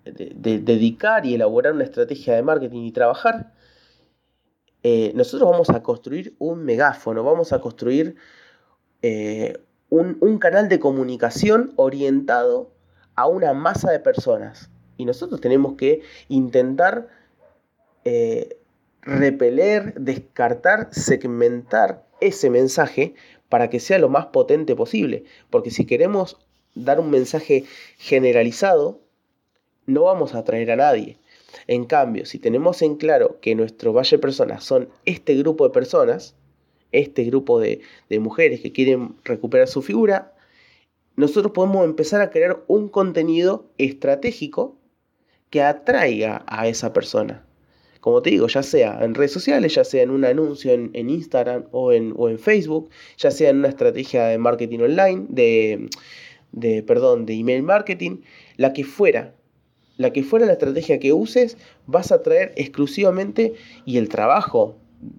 dedicar 0.04 1.26
y 1.26 1.34
elaborar 1.34 1.72
una 1.72 1.84
estrategia 1.84 2.34
de 2.34 2.42
marketing 2.42 2.84
y 2.84 2.92
trabajar, 2.92 3.52
eh, 4.82 5.12
nosotros 5.14 5.50
vamos 5.50 5.70
a 5.70 5.82
construir 5.82 6.34
un 6.38 6.64
megáfono, 6.64 7.22
vamos 7.22 7.52
a 7.52 7.60
construir 7.60 8.16
eh, 9.02 9.58
un, 9.90 10.38
canal 10.38 10.68
de 10.68 10.78
comunicación 10.78 11.72
orientado 11.76 12.72
a 13.14 13.26
una 13.26 13.52
masa 13.52 13.90
de 13.90 14.00
personas. 14.00 14.70
Y 14.96 15.04
nosotros 15.04 15.40
tenemos 15.40 15.74
que 15.74 16.02
intentar 16.28 17.08
eh, 18.04 18.58
repeler, 19.02 19.94
descartar, 19.94 20.88
segmentar 20.92 22.06
ese 22.20 22.50
mensaje 22.50 23.14
para 23.48 23.68
que 23.68 23.80
sea 23.80 23.98
lo 23.98 24.08
más 24.08 24.26
potente 24.26 24.76
posible. 24.76 25.24
Porque 25.50 25.70
si 25.70 25.84
queremos 25.86 26.38
dar 26.74 27.00
un 27.00 27.10
mensaje 27.10 27.64
generalizado, 27.98 29.00
no 29.86 30.04
vamos 30.04 30.34
a 30.34 30.38
atraer 30.38 30.70
a 30.70 30.76
nadie. 30.76 31.18
En 31.66 31.84
cambio, 31.84 32.26
si 32.26 32.38
tenemos 32.38 32.82
en 32.82 32.96
claro 32.96 33.38
que 33.40 33.54
nuestro 33.54 33.92
valle 33.92 34.16
de 34.16 34.20
personas 34.20 34.64
son 34.64 34.88
este 35.04 35.34
grupo 35.34 35.64
de 35.64 35.70
personas, 35.70 36.36
este 36.92 37.24
grupo 37.24 37.60
de, 37.60 37.80
mujeres 38.20 38.60
que 38.60 38.72
quieren 38.72 39.14
recuperar 39.24 39.68
su 39.68 39.82
figura, 39.82 40.34
nosotros 41.16 41.52
podemos 41.52 41.84
empezar 41.84 42.20
a 42.20 42.30
crear 42.30 42.62
un 42.66 42.88
contenido 42.88 43.66
estratégico 43.78 44.76
que 45.50 45.62
atraiga 45.62 46.44
a 46.46 46.68
esa 46.68 46.92
persona. 46.92 47.44
Como 48.00 48.22
te 48.22 48.30
digo, 48.30 48.46
ya 48.46 48.62
sea 48.62 48.98
en 49.02 49.14
redes 49.14 49.32
sociales, 49.32 49.74
ya 49.74 49.84
sea 49.84 50.02
en 50.02 50.10
un 50.10 50.24
anuncio 50.24 50.72
en, 50.72 51.10
Instagram 51.10 51.66
o 51.70 51.92
en, 51.92 52.14
o 52.16 52.30
en 52.30 52.38
Facebook, 52.38 52.88
ya 53.18 53.30
sea 53.30 53.50
en 53.50 53.58
una 53.58 53.68
estrategia 53.68 54.24
de 54.26 54.38
marketing 54.38 54.78
online, 54.78 55.26
de, 55.28 55.90
de, 56.52 56.83
perdón, 56.83 57.26
de 57.26 57.35
email 57.35 57.62
marketing, 57.62 58.19
la 58.57 58.73
que 58.73 58.85
fuera, 58.85 59.35
la 59.97 60.12
que 60.12 60.23
fuera 60.23 60.47
la 60.47 60.52
estrategia 60.52 60.99
que 60.99 61.12
uses, 61.12 61.57
vas 61.87 62.12
a 62.12 62.23
traer 62.23 62.52
exclusivamente, 62.57 63.54
y 63.85 63.99
el 63.99 64.09
trabajo 64.09 64.76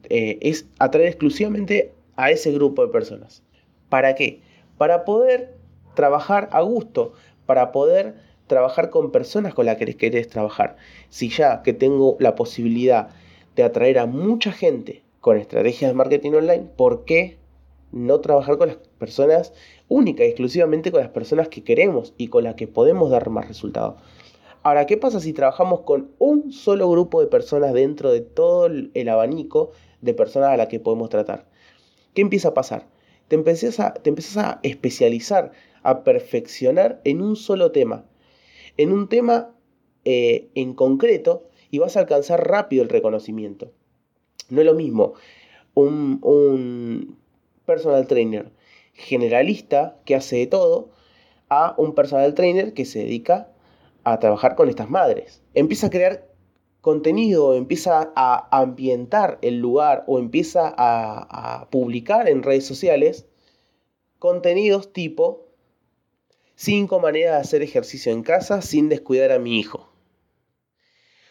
eh, 0.10 0.38
es 0.42 0.68
atraer 0.80 1.08
exclusivamente 1.08 1.94
a 2.16 2.32
ese 2.32 2.52
grupo 2.52 2.86
de 2.86 2.92
personas. 2.92 3.44
¿Para 3.90 4.16
qué? 4.16 4.42
Para 4.78 5.06
poder 5.06 5.56
trabajar 5.96 6.50
a 6.52 6.62
gusto, 6.62 7.14
para 7.46 7.72
poder 7.72 8.16
trabajar 8.48 8.90
con 8.90 9.12
personas 9.12 9.54
con 9.54 9.66
las 9.66 9.78
que 9.78 9.96
querés 9.96 10.28
trabajar. 10.28 10.76
Si 11.10 11.30
ya 11.30 11.62
que 11.64 11.74
tengo 11.74 12.18
la 12.20 12.36
posibilidad 12.36 13.10
de 13.56 13.64
atraer 13.64 14.00
a 14.00 14.06
mucha 14.06 14.52
gente 14.52 15.04
con 15.20 15.38
estrategias 15.38 15.92
de 15.92 15.96
marketing 15.96 16.32
online, 16.32 16.66
¿por 16.76 17.06
qué 17.06 17.38
no 17.92 18.20
trabajar 18.20 18.58
con 18.58 18.70
las 18.70 18.78
personas 18.98 19.54
única 19.92 20.24
y 20.24 20.28
exclusivamente 20.28 20.90
con 20.90 21.02
las 21.02 21.10
personas 21.10 21.50
que 21.50 21.66
queremos 21.66 22.14
y 22.18 22.30
con 22.30 22.46
las 22.46 22.56
que 22.56 22.66
podemos 22.66 23.12
dar 23.12 23.30
más 23.30 23.50
resultados. 23.50 24.02
Ahora, 24.64 24.86
¿qué 24.86 24.96
pasa 24.96 25.20
si 25.20 25.34
trabajamos 25.34 25.82
con 25.82 26.12
un 26.18 26.54
solo 26.54 26.90
grupo 26.90 27.20
de 27.20 27.28
personas 27.28 27.74
dentro 27.74 28.10
de 28.10 28.22
todo 28.22 28.68
el 28.68 29.10
abanico 29.10 29.72
de 30.00 30.14
personas 30.14 30.52
a 30.52 30.58
las 30.58 30.70
que 30.70 30.80
podemos 30.80 31.10
tratar? 31.10 31.46
¿Qué 32.14 32.22
empieza 32.22 32.50
a 32.50 32.54
pasar? 32.54 32.88
Te 33.28 33.36
empiezas 33.36 33.82
a, 33.82 33.94
te 33.94 34.14
a 34.38 34.60
especializar, 34.64 35.52
a 35.84 36.06
perfeccionar 36.06 37.02
en 37.04 37.22
un 37.22 37.36
solo 37.36 37.74
tema, 37.74 38.06
en 38.78 38.94
un 38.94 39.10
tema 39.10 39.54
eh, 40.06 40.48
en 40.56 40.74
concreto 40.74 41.50
y 41.70 41.80
vas 41.80 41.98
a 41.98 42.02
alcanzar 42.02 42.48
rápido 42.48 42.82
el 42.82 42.90
reconocimiento. 42.90 43.74
No 44.50 44.62
es 44.62 44.66
lo 44.66 44.74
mismo 44.74 45.16
un 45.74 47.18
personal 47.66 48.08
trainer 48.08 48.52
generalista 48.94 49.98
que 50.06 50.16
hace 50.16 50.38
de 50.38 50.48
todo 50.48 50.90
a 51.50 51.76
un 51.78 51.94
personal 51.96 52.34
trainer 52.34 52.74
que 52.74 52.86
se 52.86 53.00
dedica 53.00 53.52
a 54.04 54.20
trabajar 54.20 54.56
con 54.56 54.70
estas 54.70 54.90
madres. 54.90 55.42
Empieza 55.54 55.88
a 55.88 55.90
crear 55.90 56.32
contenido, 56.82 57.56
empieza 57.56 58.12
a 58.16 58.58
ambientar 58.58 59.38
el 59.42 59.60
lugar 59.60 60.04
o 60.08 60.20
empieza 60.20 60.74
a, 60.76 61.68
publicar 61.70 62.28
en 62.28 62.44
redes 62.44 62.66
sociales 62.66 63.28
contenidos 64.20 64.92
tipo 64.92 65.48
5 66.56 67.00
maneras 67.00 67.34
de 67.34 67.42
hacer 67.42 67.62
ejercicio 67.62 68.12
en 68.12 68.24
casa 68.24 68.62
sin 68.62 68.90
descuidar 68.90 69.32
a 69.32 69.40
mi 69.40 69.60
hijo. 69.60 69.90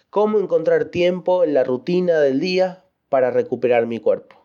Cómo 0.08 0.40
encontrar 0.40 0.86
tiempo 0.86 1.44
en 1.44 1.54
la 1.54 1.62
rutina 1.62 2.20
del 2.20 2.40
día 2.40 2.84
para 3.08 3.30
recuperar 3.30 3.86
mi 3.86 4.00
cuerpo. 4.00 4.39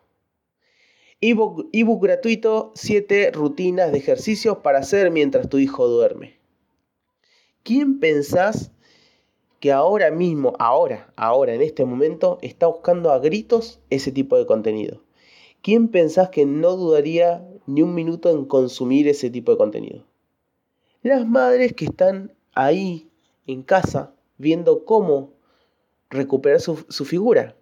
Ebook, 1.20 2.02
gratuito, 2.02 2.72
7 2.74 3.30
rutinas 3.32 3.92
de 3.92 3.98
ejercicios 3.98 4.58
para 4.58 4.78
hacer 4.78 5.10
mientras 5.10 5.48
tu 5.48 5.58
hijo 5.58 5.88
duerme. 5.88 6.38
¿Quién 7.62 7.98
pensás 8.00 8.70
que 9.60 9.72
ahora 9.72 10.10
mismo, 10.10 10.52
ahora, 10.58 11.12
ahora, 11.16 11.54
en 11.54 11.62
este 11.62 11.84
momento, 11.84 12.38
está 12.42 12.66
buscando 12.66 13.10
a 13.12 13.18
gritos 13.18 13.80
ese 13.90 14.12
tipo 14.12 14.36
de 14.36 14.46
contenido? 14.46 15.02
¿Quién 15.62 15.88
pensás 15.88 16.28
que 16.28 16.46
no 16.46 16.76
dudaría 16.76 17.44
ni 17.66 17.82
un 17.82 17.94
minuto 17.94 18.30
en 18.30 18.44
consumir 18.44 19.08
ese 19.08 19.28
tipo 19.28 19.52
de 19.52 19.58
contenido. 19.58 20.04
Las 21.02 21.26
madres 21.26 21.72
que 21.74 21.86
están 21.86 22.32
ahí 22.54 23.10
en 23.46 23.62
casa 23.62 24.14
viendo 24.38 24.84
cómo 24.84 25.32
recuperar 26.08 26.60
su, 26.60 26.84
su 26.88 27.04
figura. 27.04 27.56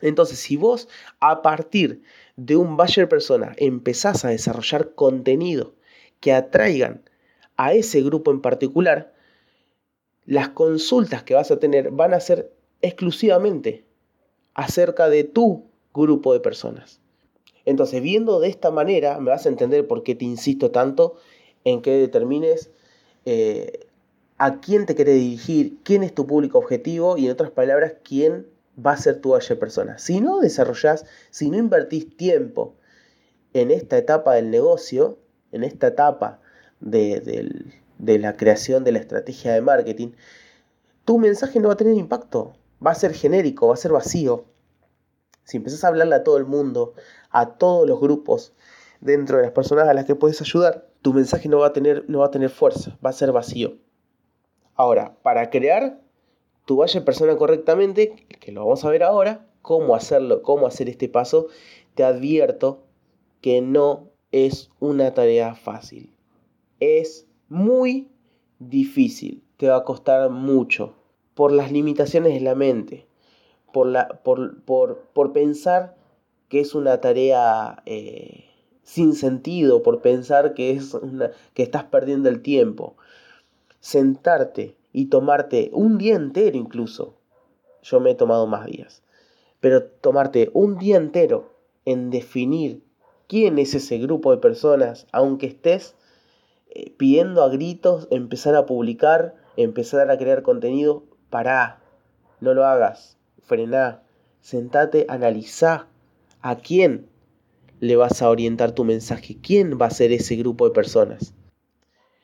Entonces, 0.00 0.38
si 0.38 0.56
vos 0.56 0.88
a 1.20 1.42
partir 1.42 2.02
de 2.36 2.56
un 2.56 2.76
buyer 2.76 3.08
persona 3.08 3.54
empezás 3.58 4.24
a 4.24 4.30
desarrollar 4.30 4.94
contenido 4.94 5.74
que 6.20 6.32
atraigan 6.32 7.02
a 7.56 7.74
ese 7.74 8.02
grupo 8.02 8.30
en 8.30 8.40
particular, 8.40 9.12
las 10.24 10.48
consultas 10.50 11.22
que 11.22 11.34
vas 11.34 11.50
a 11.50 11.58
tener 11.58 11.90
van 11.90 12.14
a 12.14 12.20
ser 12.20 12.52
exclusivamente 12.80 13.84
acerca 14.54 15.08
de 15.08 15.24
tu 15.24 15.66
grupo 15.92 16.32
de 16.32 16.40
personas. 16.40 17.00
Entonces, 17.64 18.02
viendo 18.02 18.40
de 18.40 18.48
esta 18.48 18.70
manera, 18.70 19.18
me 19.20 19.30
vas 19.30 19.46
a 19.46 19.48
entender 19.48 19.86
por 19.86 20.02
qué 20.02 20.14
te 20.14 20.24
insisto 20.24 20.70
tanto 20.70 21.16
en 21.64 21.82
que 21.82 21.92
determines 21.92 22.70
eh, 23.24 23.86
a 24.38 24.60
quién 24.60 24.86
te 24.86 24.94
querés 24.94 25.14
dirigir, 25.14 25.78
quién 25.84 26.02
es 26.02 26.14
tu 26.14 26.26
público 26.26 26.58
objetivo 26.58 27.16
y 27.16 27.26
en 27.26 27.32
otras 27.32 27.50
palabras, 27.50 27.94
quién 28.02 28.46
va 28.78 28.92
a 28.92 28.96
ser 28.96 29.20
tu 29.20 29.30
buyer 29.30 29.58
persona. 29.58 29.98
Si 29.98 30.20
no 30.20 30.40
desarrollás, 30.40 31.04
si 31.30 31.50
no 31.50 31.58
invertís 31.58 32.16
tiempo 32.16 32.76
en 33.52 33.70
esta 33.70 33.98
etapa 33.98 34.34
del 34.34 34.50
negocio, 34.50 35.18
en 35.52 35.64
esta 35.64 35.88
etapa 35.88 36.40
de, 36.80 37.20
de 37.98 38.18
la 38.18 38.36
creación 38.36 38.84
de 38.84 38.92
la 38.92 38.98
estrategia 38.98 39.52
de 39.52 39.60
marketing, 39.60 40.12
tu 41.04 41.18
mensaje 41.18 41.60
no 41.60 41.68
va 41.68 41.74
a 41.74 41.76
tener 41.76 41.96
impacto, 41.96 42.54
va 42.84 42.92
a 42.92 42.94
ser 42.94 43.14
genérico, 43.14 43.68
va 43.68 43.74
a 43.74 43.78
ser 43.78 43.92
vacío. 43.92 44.46
Si 45.44 45.56
empezás 45.56 45.84
a 45.84 45.88
hablarle 45.88 46.14
a 46.14 46.24
todo 46.24 46.36
el 46.36 46.46
mundo, 46.46 46.94
a 47.30 47.56
todos 47.58 47.88
los 47.88 48.00
grupos 48.00 48.54
dentro 49.00 49.36
de 49.36 49.42
las 49.42 49.52
personas 49.52 49.88
a 49.88 49.94
las 49.94 50.04
que 50.04 50.14
puedes 50.14 50.40
ayudar, 50.40 50.88
tu 51.02 51.12
mensaje 51.12 51.48
no 51.48 51.58
va 51.58 51.68
a 51.68 51.72
tener, 51.72 52.04
no 52.08 52.20
va 52.20 52.26
a 52.26 52.30
tener 52.30 52.50
fuerza, 52.50 52.96
va 53.04 53.10
a 53.10 53.12
ser 53.12 53.32
vacío. 53.32 53.76
Ahora, 54.74 55.16
para 55.22 55.50
crear 55.50 56.00
tu 56.64 56.76
vaya 56.76 57.04
persona 57.04 57.36
correctamente, 57.36 58.26
que 58.40 58.52
lo 58.52 58.60
vamos 58.60 58.84
a 58.84 58.90
ver 58.90 59.02
ahora, 59.02 59.46
cómo 59.62 59.94
hacerlo, 59.94 60.42
cómo 60.42 60.66
hacer 60.66 60.88
este 60.88 61.08
paso, 61.08 61.48
te 61.94 62.04
advierto 62.04 62.82
que 63.40 63.60
no 63.60 64.08
es 64.30 64.70
una 64.80 65.14
tarea 65.14 65.54
fácil. 65.54 66.14
Es 66.80 67.26
muy 67.48 68.08
difícil, 68.58 69.42
te 69.56 69.68
va 69.68 69.76
a 69.76 69.84
costar 69.84 70.30
mucho 70.30 70.94
por 71.34 71.52
las 71.52 71.72
limitaciones 71.72 72.34
de 72.34 72.40
la 72.40 72.54
mente, 72.54 73.06
por, 73.72 73.86
la, 73.86 74.20
por, 74.22 74.62
por, 74.64 75.32
pensar 75.32 75.96
que 76.48 76.60
es 76.60 76.74
una 76.74 77.00
tarea 77.00 77.82
eh, 77.86 78.44
sin 78.82 79.14
sentido, 79.14 79.82
por 79.82 80.02
pensar 80.02 80.54
que, 80.54 80.72
es 80.72 80.94
una, 80.94 81.30
que 81.54 81.62
estás 81.62 81.84
perdiendo 81.84 82.28
el 82.28 82.42
tiempo. 82.42 82.96
Sentarte 83.80 84.76
y 84.92 85.06
tomarte 85.06 85.70
un 85.72 85.98
día 85.98 86.16
entero 86.16 86.56
incluso. 86.56 87.16
Yo 87.82 88.00
me 88.00 88.10
he 88.10 88.14
tomado 88.14 88.46
más 88.46 88.66
días. 88.66 89.02
Pero 89.60 89.84
tomarte 89.84 90.50
un 90.52 90.78
día 90.78 90.96
entero 90.96 91.52
en 91.84 92.10
definir 92.10 92.82
quién 93.26 93.58
es 93.58 93.74
ese 93.74 93.98
grupo 93.98 94.30
de 94.30 94.38
personas, 94.38 95.06
aunque 95.12 95.46
estés 95.46 95.94
eh, 96.70 96.92
pidiendo 96.96 97.42
a 97.42 97.48
gritos 97.48 98.08
empezar 98.10 98.54
a 98.54 98.66
publicar, 98.66 99.34
empezar 99.56 100.10
a 100.10 100.18
crear 100.18 100.42
contenido, 100.42 101.04
pará, 101.30 101.82
no 102.40 102.54
lo 102.54 102.66
hagas, 102.66 103.16
frená, 103.42 104.02
sentate, 104.40 105.06
analizá 105.08 105.86
a 106.40 106.56
quién 106.56 107.08
le 107.80 107.96
vas 107.96 108.22
a 108.22 108.30
orientar 108.30 108.72
tu 108.72 108.84
mensaje, 108.84 109.38
quién 109.42 109.78
va 109.80 109.86
a 109.86 109.90
ser 109.90 110.12
ese 110.12 110.36
grupo 110.36 110.66
de 110.66 110.74
personas. 110.74 111.34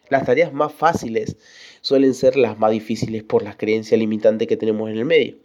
Las 0.09 0.25
tareas 0.25 0.53
más 0.53 0.73
fáciles 0.73 1.37
suelen 1.81 2.15
ser 2.15 2.37
las 2.37 2.59
más 2.59 2.71
difíciles 2.71 3.23
por 3.23 3.43
las 3.43 3.57
creencias 3.57 3.99
limitantes 3.99 4.49
que 4.49 4.57
tenemos 4.57 4.91
en 4.91 4.99
el 4.99 5.05
medio. 5.05 5.37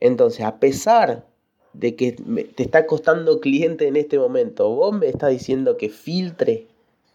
Entonces, 0.00 0.44
a 0.44 0.58
pesar 0.60 1.26
de 1.72 1.96
que 1.96 2.12
te 2.12 2.62
está 2.62 2.86
costando 2.86 3.40
cliente 3.40 3.86
en 3.86 3.96
este 3.96 4.18
momento, 4.18 4.68
vos 4.70 4.94
me 4.94 5.08
estás 5.08 5.30
diciendo 5.30 5.76
que 5.76 5.88
filtre 5.88 6.66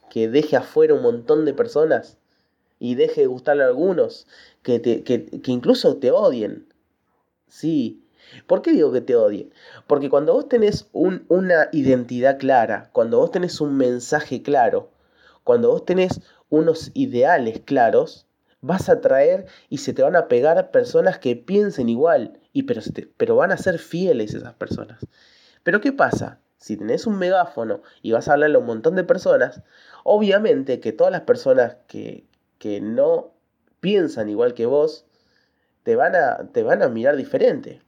que 0.09 0.27
deje 0.27 0.55
afuera 0.55 0.93
un 0.93 1.01
montón 1.01 1.43
de 1.43 1.53
personas 1.53 2.17
y 2.79 2.95
deje 2.95 3.21
de 3.21 3.27
gustarle 3.27 3.63
a 3.63 3.67
algunos, 3.67 4.27
que, 4.61 4.81
que, 4.81 5.25
incluso 5.47 5.97
te 5.97 6.11
odien. 6.11 6.67
Sí. 7.47 8.03
¿Por 8.45 8.61
qué 8.61 8.73
digo 8.73 8.91
que 8.91 9.01
te 9.01 9.15
odien? 9.15 9.53
Porque 9.87 10.09
cuando 10.09 10.33
vos 10.33 10.47
tenés 10.47 10.87
una 10.91 11.69
identidad 11.71 12.37
clara, 12.37 12.89
cuando 12.93 13.17
vos 13.19 13.31
tenés 13.31 13.59
un 13.59 13.75
mensaje 13.75 14.43
claro, 14.43 14.91
cuando 15.43 15.71
vos 15.71 15.85
tenés 15.85 16.21
unos 16.53 16.91
ideales 16.93 17.61
claros, 17.65 18.27
vas 18.61 18.89
a 18.89 19.01
traer 19.01 19.47
y 19.69 19.79
se 19.79 19.93
te 19.93 20.03
van 20.03 20.15
a 20.15 20.27
pegar 20.27 20.71
personas 20.71 21.17
que 21.19 21.35
piensen 21.35 21.89
igual, 21.89 22.39
y 22.53 22.63
pero, 22.63 22.81
pero 23.17 23.35
van 23.35 23.51
a 23.51 23.57
ser 23.57 23.79
fieles 23.79 24.33
esas 24.33 24.53
personas. 24.53 25.05
Pero 25.63 25.81
¿qué 25.81 25.91
pasa? 25.91 26.39
Si 26.57 26.77
tenés 26.77 27.07
un 27.07 27.17
megáfono 27.17 27.81
y 28.01 28.11
vas 28.11 28.27
a 28.27 28.33
hablarle 28.33 28.57
a 28.57 28.59
un 28.59 28.67
montón 28.67 28.95
de 28.95 29.03
personas, 29.03 29.63
Obviamente 30.03 30.81
que 30.81 30.91
todas 30.91 31.11
las 31.11 31.21
personas 31.21 31.77
que, 31.87 32.25
no 32.81 33.33
piensan 33.79 34.29
igual 34.29 34.53
que 34.53 34.65
vos, 34.65 35.05
te 35.83 35.95
van 35.95 36.15
a, 36.15 36.49
te 36.53 36.63
van 36.63 36.81
a 36.81 36.87
mirar 36.87 37.17
diferente. 37.17 37.81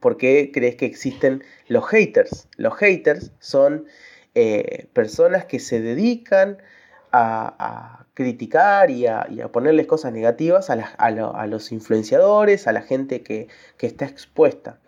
¿Por 0.00 0.18
qué 0.18 0.50
crees 0.52 0.76
que 0.76 0.86
existen 0.86 1.42
los 1.68 1.86
haters? 1.88 2.48
Los 2.56 2.74
haters 2.76 3.32
son 3.38 3.86
eh, 4.34 4.88
personas 4.92 5.46
que 5.46 5.58
se 5.58 5.80
dedican 5.80 6.58
a, 7.14 8.06
criticar 8.14 8.90
y 8.90 9.06
a, 9.06 9.26
ponerles 9.52 9.86
cosas 9.86 10.12
negativas 10.12 10.70
a, 10.70 11.46
los 11.46 11.72
influenciadores, 11.72 12.66
a 12.66 12.72
la 12.72 12.82
gente 12.82 13.22
que, 13.22 13.48
está 13.80 14.06
expuesta. 14.06 14.78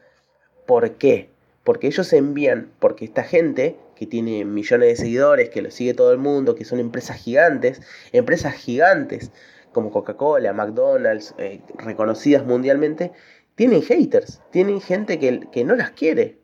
¿Por 0.67 0.93
qué? 0.93 1.31
Porque 1.65 1.87
ellos 1.89 2.13
envían, 2.13 2.71
porque 2.79 3.05
esta 3.05 3.25
gente 3.25 3.77
que 3.97 4.07
tiene 4.07 4.45
millones 4.45 4.89
de 4.89 4.97
seguidores, 4.97 5.51
que 5.51 5.63
lo 5.63 5.71
sigue 5.71 5.95
todo 5.95 6.13
el 6.13 6.19
mundo, 6.19 6.55
que 6.55 6.65
son 6.65 6.81
empresas 6.81 7.17
gigantes, 7.17 7.81
empresas 8.13 8.55
gigantes 8.55 9.31
como 9.73 9.91
Coca-Cola, 9.91 10.53
McDonald's, 10.53 11.35
eh, 11.39 11.61
reconocidas 11.79 12.45
mundialmente, 12.45 13.13
tienen 13.55 13.83
haters, 13.83 14.41
tienen 14.51 14.81
gente 14.81 15.19
que, 15.19 15.49
que 15.53 15.65
no 15.65 15.77
las 15.77 15.91
quiere. 15.91 16.39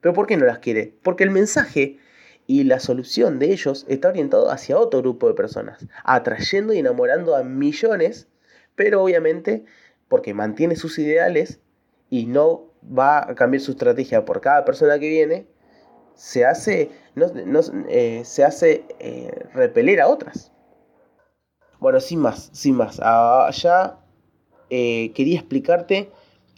¿Pero 0.00 0.14
por 0.14 0.26
qué 0.26 0.36
no 0.36 0.46
las 0.46 0.58
quiere? 0.58 0.94
Porque 1.02 1.24
el 1.24 1.30
mensaje 1.30 1.98
y 2.46 2.64
la 2.64 2.78
solución 2.78 3.38
de 3.38 3.52
ellos 3.52 3.84
está 3.88 4.08
orientado 4.08 4.50
hacia 4.50 4.78
otro 4.78 5.00
grupo 5.00 5.28
de 5.28 5.34
personas, 5.34 5.86
atrayendo 6.04 6.72
y 6.72 6.78
enamorando 6.78 7.34
a 7.34 7.42
millones, 7.42 8.28
pero 8.74 9.02
obviamente 9.02 9.64
porque 10.08 10.34
mantiene 10.34 10.76
sus 10.76 10.98
ideales 10.98 11.60
y 12.08 12.26
no 12.26 12.70
va 12.86 13.30
a 13.30 13.34
cambiar 13.34 13.60
su 13.60 13.72
estrategia 13.72 14.24
por 14.24 14.40
cada 14.40 14.64
persona 14.64 14.98
que 14.98 15.08
viene, 15.08 15.46
se 16.14 16.44
hace, 16.44 16.90
no, 17.14 17.26
eh, 17.88 18.22
se 18.24 18.44
hace 18.44 18.84
eh, 19.00 19.48
repeler 19.52 20.00
a 20.00 20.08
otras. 20.08 20.52
Bueno, 21.78 22.00
sin 22.00 22.20
más, 22.20 22.48
sin 22.52 22.76
más. 22.76 23.00
Ah, 23.02 23.50
ya 23.52 23.98
eh, 24.70 25.12
quería 25.14 25.38
explicarte, 25.38 26.10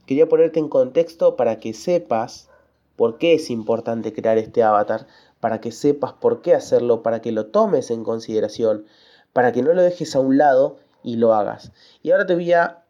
quería 0.06 0.28
ponerte 0.28 0.60
en 0.60 0.68
contexto 0.68 1.36
para 1.36 1.58
que 1.58 1.72
sepas 1.72 2.48
por 2.96 3.18
qué 3.18 3.34
es 3.34 3.50
importante 3.50 4.12
crear 4.12 4.38
este 4.38 4.62
avatar, 4.62 5.06
para 5.40 5.60
que 5.60 5.72
sepas 5.72 6.12
por 6.12 6.42
qué 6.42 6.54
hacerlo, 6.54 7.02
para 7.02 7.20
que 7.20 7.32
lo 7.32 7.46
tomes 7.46 7.90
en 7.90 8.04
consideración, 8.04 8.84
para 9.32 9.52
que 9.52 9.62
no 9.62 9.72
lo 9.72 9.82
dejes 9.82 10.14
a 10.16 10.20
un 10.20 10.38
lado 10.38 10.78
y 11.02 11.16
lo 11.16 11.34
hagas. 11.34 11.72
Y 12.02 12.10
ahora 12.10 12.26
te 12.26 12.34
voy 12.34 12.52
a 12.52 12.84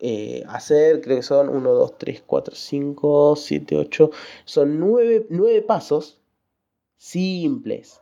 eh, 0.00 0.44
hacer, 0.48 1.00
creo 1.00 1.16
que 1.16 1.22
son 1.22 1.48
1, 1.48 1.70
2, 1.70 1.98
3, 1.98 2.22
4, 2.26 2.54
5, 2.54 3.36
7, 3.36 3.76
8, 3.76 4.10
son 4.44 4.78
9, 4.78 5.62
pasos 5.62 6.20
simples. 6.98 8.00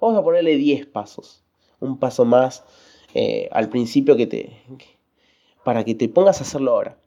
Vamos 0.00 0.18
a 0.18 0.24
ponerle 0.24 0.56
10 0.56 0.86
pasos, 0.86 1.44
un 1.80 1.98
paso 1.98 2.24
más 2.24 2.64
eh, 3.14 3.48
al 3.52 3.68
principio 3.68 4.16
que 4.16 4.26
te, 4.26 4.62
para 5.64 5.84
que 5.84 5.94
te 5.94 6.08
pongas 6.08 6.40
a 6.40 6.44
hacerlo 6.44 6.72
ahora. 6.72 6.98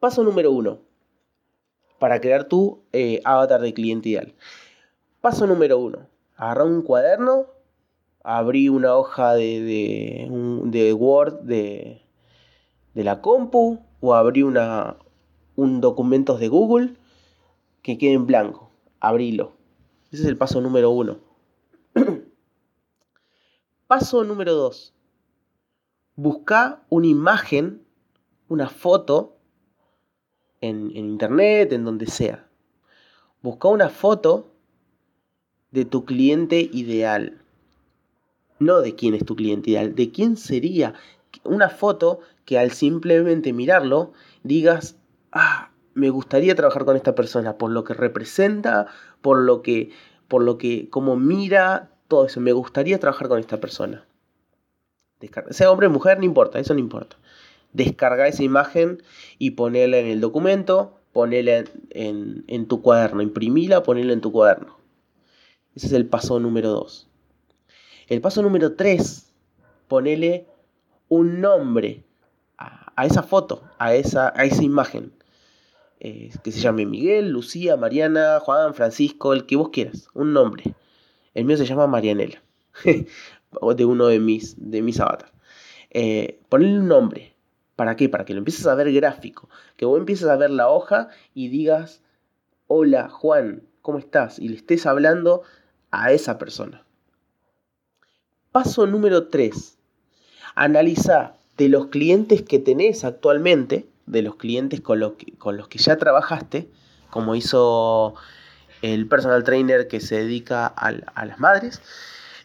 Paso 0.00 0.22
número 0.22 0.52
1, 0.52 0.78
para 1.98 2.20
crear 2.20 2.44
tu 2.44 2.82
eh, 2.92 3.20
avatar 3.24 3.62
de 3.62 3.72
cliente 3.72 4.10
ideal. 4.10 4.34
Paso 5.24 5.46
número 5.46 5.78
1, 5.78 6.06
agarra 6.36 6.64
un 6.64 6.82
cuaderno, 6.82 7.46
abrí 8.22 8.68
una 8.68 8.94
hoja 8.94 9.32
de, 9.32 10.28
de 10.66 10.92
Word 10.92 11.44
de 11.44 12.02
de 12.92 13.04
la 13.04 13.22
compu 13.22 13.80
o 14.02 14.12
abrí 14.12 14.42
un 14.42 15.80
documento 15.80 16.36
de 16.36 16.48
Google 16.48 16.98
que 17.80 17.96
quede 17.96 18.12
en 18.12 18.26
blanco. 18.26 18.70
Abrilo. 19.00 19.54
Ese 20.12 20.24
es 20.24 20.28
el 20.28 20.36
paso 20.36 20.60
número 20.60 20.90
uno. 20.90 21.20
paso 23.86 24.24
número 24.24 24.52
dos. 24.52 24.92
Busca 26.16 26.84
una 26.90 27.06
imagen, 27.06 27.82
una 28.48 28.68
foto 28.68 29.38
en, 30.60 30.90
en 30.90 31.06
internet, 31.06 31.72
en 31.72 31.86
donde 31.86 32.08
sea. 32.08 32.46
Busca 33.40 33.68
una 33.68 33.88
foto 33.88 34.50
de 35.74 35.84
tu 35.84 36.04
cliente 36.04 36.70
ideal. 36.72 37.42
No 38.60 38.80
de 38.80 38.94
quién 38.94 39.14
es 39.14 39.24
tu 39.24 39.34
cliente 39.34 39.70
ideal, 39.70 39.96
de 39.96 40.12
quién 40.12 40.36
sería 40.36 40.94
una 41.42 41.68
foto 41.68 42.20
que 42.44 42.60
al 42.60 42.70
simplemente 42.70 43.52
mirarlo 43.52 44.12
digas, 44.44 44.96
ah, 45.32 45.72
me 45.94 46.10
gustaría 46.10 46.54
trabajar 46.54 46.84
con 46.84 46.94
esta 46.94 47.16
persona 47.16 47.58
por 47.58 47.72
lo 47.72 47.82
que 47.82 47.92
representa, 47.92 48.86
por 49.20 49.38
lo 49.40 49.62
que, 49.62 49.90
por 50.28 50.44
lo 50.44 50.58
que, 50.58 50.88
como 50.90 51.16
mira, 51.16 51.90
todo 52.06 52.26
eso. 52.26 52.40
Me 52.40 52.52
gustaría 52.52 53.00
trabajar 53.00 53.26
con 53.26 53.40
esta 53.40 53.58
persona. 53.58 54.06
sea 55.50 55.72
hombre 55.72 55.88
o 55.88 55.90
mujer, 55.90 56.18
no 56.18 56.24
importa, 56.24 56.60
eso 56.60 56.72
no 56.72 56.80
importa. 56.80 57.16
Descarga 57.72 58.28
esa 58.28 58.44
imagen 58.44 59.02
y 59.38 59.52
ponela 59.52 59.98
en 59.98 60.06
el 60.06 60.20
documento, 60.20 61.00
ponela 61.12 61.64
en, 61.90 62.44
en 62.46 62.68
tu 62.68 62.80
cuaderno, 62.80 63.22
imprimila, 63.22 63.82
ponela 63.82 64.12
en 64.12 64.20
tu 64.20 64.30
cuaderno. 64.30 64.83
Ese 65.74 65.86
es 65.86 65.92
el 65.92 66.06
paso 66.06 66.38
número 66.38 66.70
2. 66.70 67.08
El 68.08 68.20
paso 68.20 68.42
número 68.42 68.74
3, 68.74 69.32
ponele 69.88 70.46
un 71.08 71.40
nombre 71.40 72.04
a, 72.58 73.04
esa 73.04 73.22
foto, 73.22 73.62
a 73.78 73.94
esa, 73.94 74.32
a 74.36 74.44
esa 74.44 74.62
imagen. 74.62 75.12
Que 75.98 76.52
se 76.52 76.60
llame 76.60 76.84
Miguel, 76.84 77.30
Lucía, 77.30 77.76
Mariana, 77.76 78.38
Juan, 78.40 78.74
Francisco, 78.74 79.32
el 79.32 79.46
que 79.46 79.56
vos 79.56 79.70
quieras, 79.70 80.08
un 80.12 80.34
nombre. 80.34 80.74
El 81.32 81.46
mío 81.46 81.56
se 81.56 81.64
llama 81.64 81.86
Marianela, 81.86 82.42
de 82.84 83.84
uno 83.84 84.06
de 84.06 84.20
mis, 84.20 84.54
de 84.58 84.82
mis 84.82 85.00
avatars. 85.00 85.32
Eh, 85.90 86.40
un 86.50 86.88
nombre. 86.88 87.34
¿Para 87.74 87.96
qué? 87.96 88.08
Para 88.08 88.24
que 88.24 88.34
lo 88.34 88.38
empieces 88.38 88.66
a 88.66 88.74
ver 88.74 88.92
gráfico. 88.92 89.48
Que 89.76 89.86
vos 89.86 89.98
empieces 89.98 90.28
a 90.28 90.36
ver 90.36 90.50
la 90.50 90.68
hoja 90.68 91.08
y 91.32 91.48
digas, 91.48 92.02
hola 92.66 93.08
Juan, 93.08 93.62
¿cómo 93.80 93.98
estás? 93.98 94.38
Y 94.38 94.48
le 94.48 94.56
estés 94.56 94.86
hablando 94.86 95.42
a 96.02 96.12
esa 96.12 96.38
persona. 96.38 96.84
Paso 98.52 98.86
número 98.86 99.28
3. 99.28 99.78
Analiza 100.54 101.34
de 101.56 101.68
los 101.68 101.86
clientes 101.88 102.42
que 102.42 102.58
tenés 102.58 103.04
actualmente, 103.04 103.88
de 104.06 104.22
los 104.22 104.36
clientes 104.36 104.80
con 104.80 105.00
los 105.00 105.14
que, 105.14 105.78
ya 105.78 105.96
trabajaste, 105.96 106.70
como 107.10 107.34
hizo 107.34 108.14
el 108.82 109.08
personal 109.08 109.44
trainer 109.44 109.88
que 109.88 110.00
se 110.00 110.16
dedica 110.16 110.66
a, 110.66 110.92
las 110.92 111.38
madres, 111.38 111.80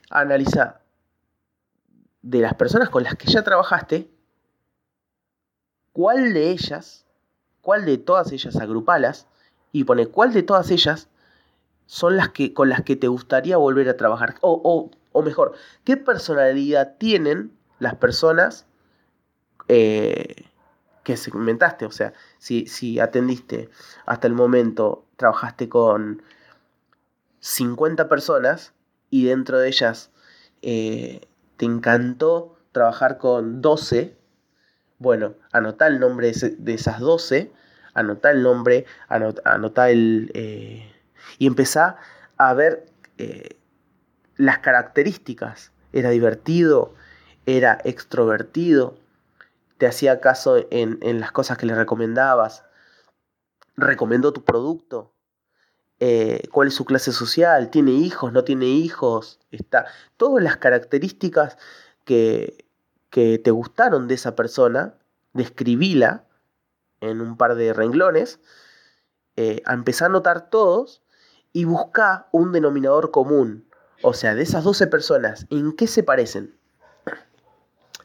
analiza 0.10 0.80
de 2.22 2.40
las 2.40 2.54
personas 2.54 2.90
con 2.90 3.04
las 3.04 3.16
que 3.16 3.32
ya 3.32 3.44
trabajaste, 3.44 4.10
cuál 5.92 6.34
de 6.34 6.52
ellas, 6.52 7.06
cuál 7.62 7.86
de 7.86 7.98
todas 7.98 8.32
ellas 8.32 8.56
agrupalas 8.56 9.28
y 9.72 9.84
pone 9.84 10.08
cuál 10.08 10.34
de 10.34 10.44
todas 10.44 10.72
ellas 10.72 11.10
son 11.90 12.18
las 12.18 12.30
que 12.30 12.54
con 12.54 12.70
las 12.70 12.84
que 12.84 12.96
te 12.96 13.08
gustaría 13.08 13.58
volver 13.58 13.90
a 13.90 13.98
trabajar 13.98 14.36
o, 14.42 14.62
o, 14.64 14.92
o 15.12 15.24
mejor, 15.24 15.54
qué 15.84 15.98
personalidad 15.98 16.98
tienen 17.00 17.52
las 17.80 17.96
personas 17.96 18.68
eh, 19.68 20.46
que 21.04 21.18
segmentaste. 21.18 21.88
O 21.88 21.92
sea, 21.92 22.14
si, 22.38 22.68
si 22.68 23.00
atendiste 23.00 23.72
hasta 24.06 24.28
el 24.28 24.34
momento, 24.34 25.04
trabajaste 25.18 25.68
con 25.68 26.22
50 27.40 28.08
personas 28.08 28.76
y 29.10 29.26
dentro 29.26 29.58
de 29.58 29.70
ellas 29.70 30.12
eh, 30.62 31.22
te 31.58 31.66
encantó 31.66 32.56
trabajar 32.72 33.18
con 33.18 33.64
12, 33.64 34.16
bueno, 35.00 35.34
anota 35.52 35.88
el 35.88 36.00
nombre 36.00 36.34
de 36.34 36.74
esas 36.76 37.00
12, 37.00 37.52
anota 37.96 38.30
el 38.30 38.44
nombre, 38.44 38.86
anota, 39.08 39.90
el... 39.90 40.30
Eh, 40.36 40.99
y 41.38 41.48
empezá 41.48 41.98
a 42.38 42.54
ver 42.54 42.86
las 44.38 44.60
características. 44.60 45.72
Era 45.92 46.10
divertido, 46.12 46.94
era 47.46 47.80
extrovertido, 47.84 48.98
te 49.78 49.88
hacía 49.88 50.20
caso 50.20 50.66
en, 50.72 51.20
las 51.20 51.32
cosas 51.32 51.58
que 51.58 51.66
le 51.66 51.76
recomendabas, 51.76 52.64
recomendó 53.76 54.34
tu 54.34 54.44
producto, 54.44 55.14
eh, 56.00 56.44
cuál 56.52 56.70
es 56.70 56.74
su 56.74 56.86
clase 56.86 57.12
social, 57.12 57.70
tiene 57.70 57.92
hijos, 57.92 58.32
no 58.32 58.44
tiene 58.44 58.68
hijos, 58.68 59.40
está, 59.52 59.86
todas 60.18 60.44
las 60.44 60.58
características 60.58 61.58
que, 62.06 62.66
que 63.10 63.40
te 63.40 63.52
gustaron 63.52 64.08
de 64.08 64.16
esa 64.16 64.36
persona, 64.36 64.96
describíla 65.34 66.26
en 67.02 67.22
un 67.22 67.38
par 67.38 67.56
de 67.56 67.74
renglones, 67.74 68.40
eh, 69.36 69.62
a 69.66 69.76
notar 70.10 70.50
todos 70.50 71.02
y 71.54 71.66
busca 71.66 72.28
un 72.32 72.52
denominador 72.52 73.12
común. 73.12 73.66
O 74.02 74.14
sea, 74.14 74.36
de 74.36 74.44
esas 74.44 74.64
12 74.64 74.88
personas, 74.88 75.46
¿en 75.50 75.74
qué 75.74 75.88
se 75.88 76.04
parecen? 76.04 76.56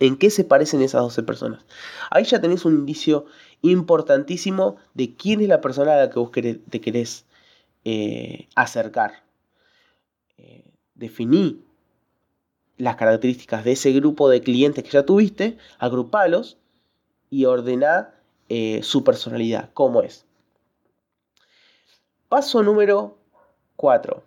¿En 0.01 0.17
qué 0.17 0.31
se 0.31 0.45
parecen 0.45 0.83
esas 0.83 1.03
12 1.03 1.23
personas? 1.23 1.65
Ahí 2.11 2.25
ya 2.25 2.41
tenés 2.41 2.65
un 2.65 2.75
indicio 2.75 3.27
importantísimo 3.63 4.77
de 4.95 5.15
quién 5.15 5.41
es 5.41 5.49
la 5.49 5.61
persona 5.61 5.95
a 5.95 5.97
la 5.97 6.11
que 6.11 6.19
vos 6.19 6.31
te 6.33 6.81
querés 6.81 7.27
eh, 7.85 8.49
acercar. 8.57 9.25
Eh, 10.37 10.65
definí 10.95 11.65
las 12.77 12.97
características 12.97 13.65
de 13.65 13.73
ese 13.73 13.93
grupo 13.93 14.29
de 14.29 14.41
clientes 14.41 14.83
que 14.83 14.91
ya 14.91 15.07
tuviste, 15.07 15.59
agrupalos 15.79 16.59
y 17.31 17.45
ordená 17.45 18.15
eh, 18.49 18.83
su 18.83 19.05
personalidad, 19.05 19.71
cómo 19.75 20.03
es. 20.03 20.27
Paso 22.29 22.63
número 22.63 23.17
4 23.77 24.23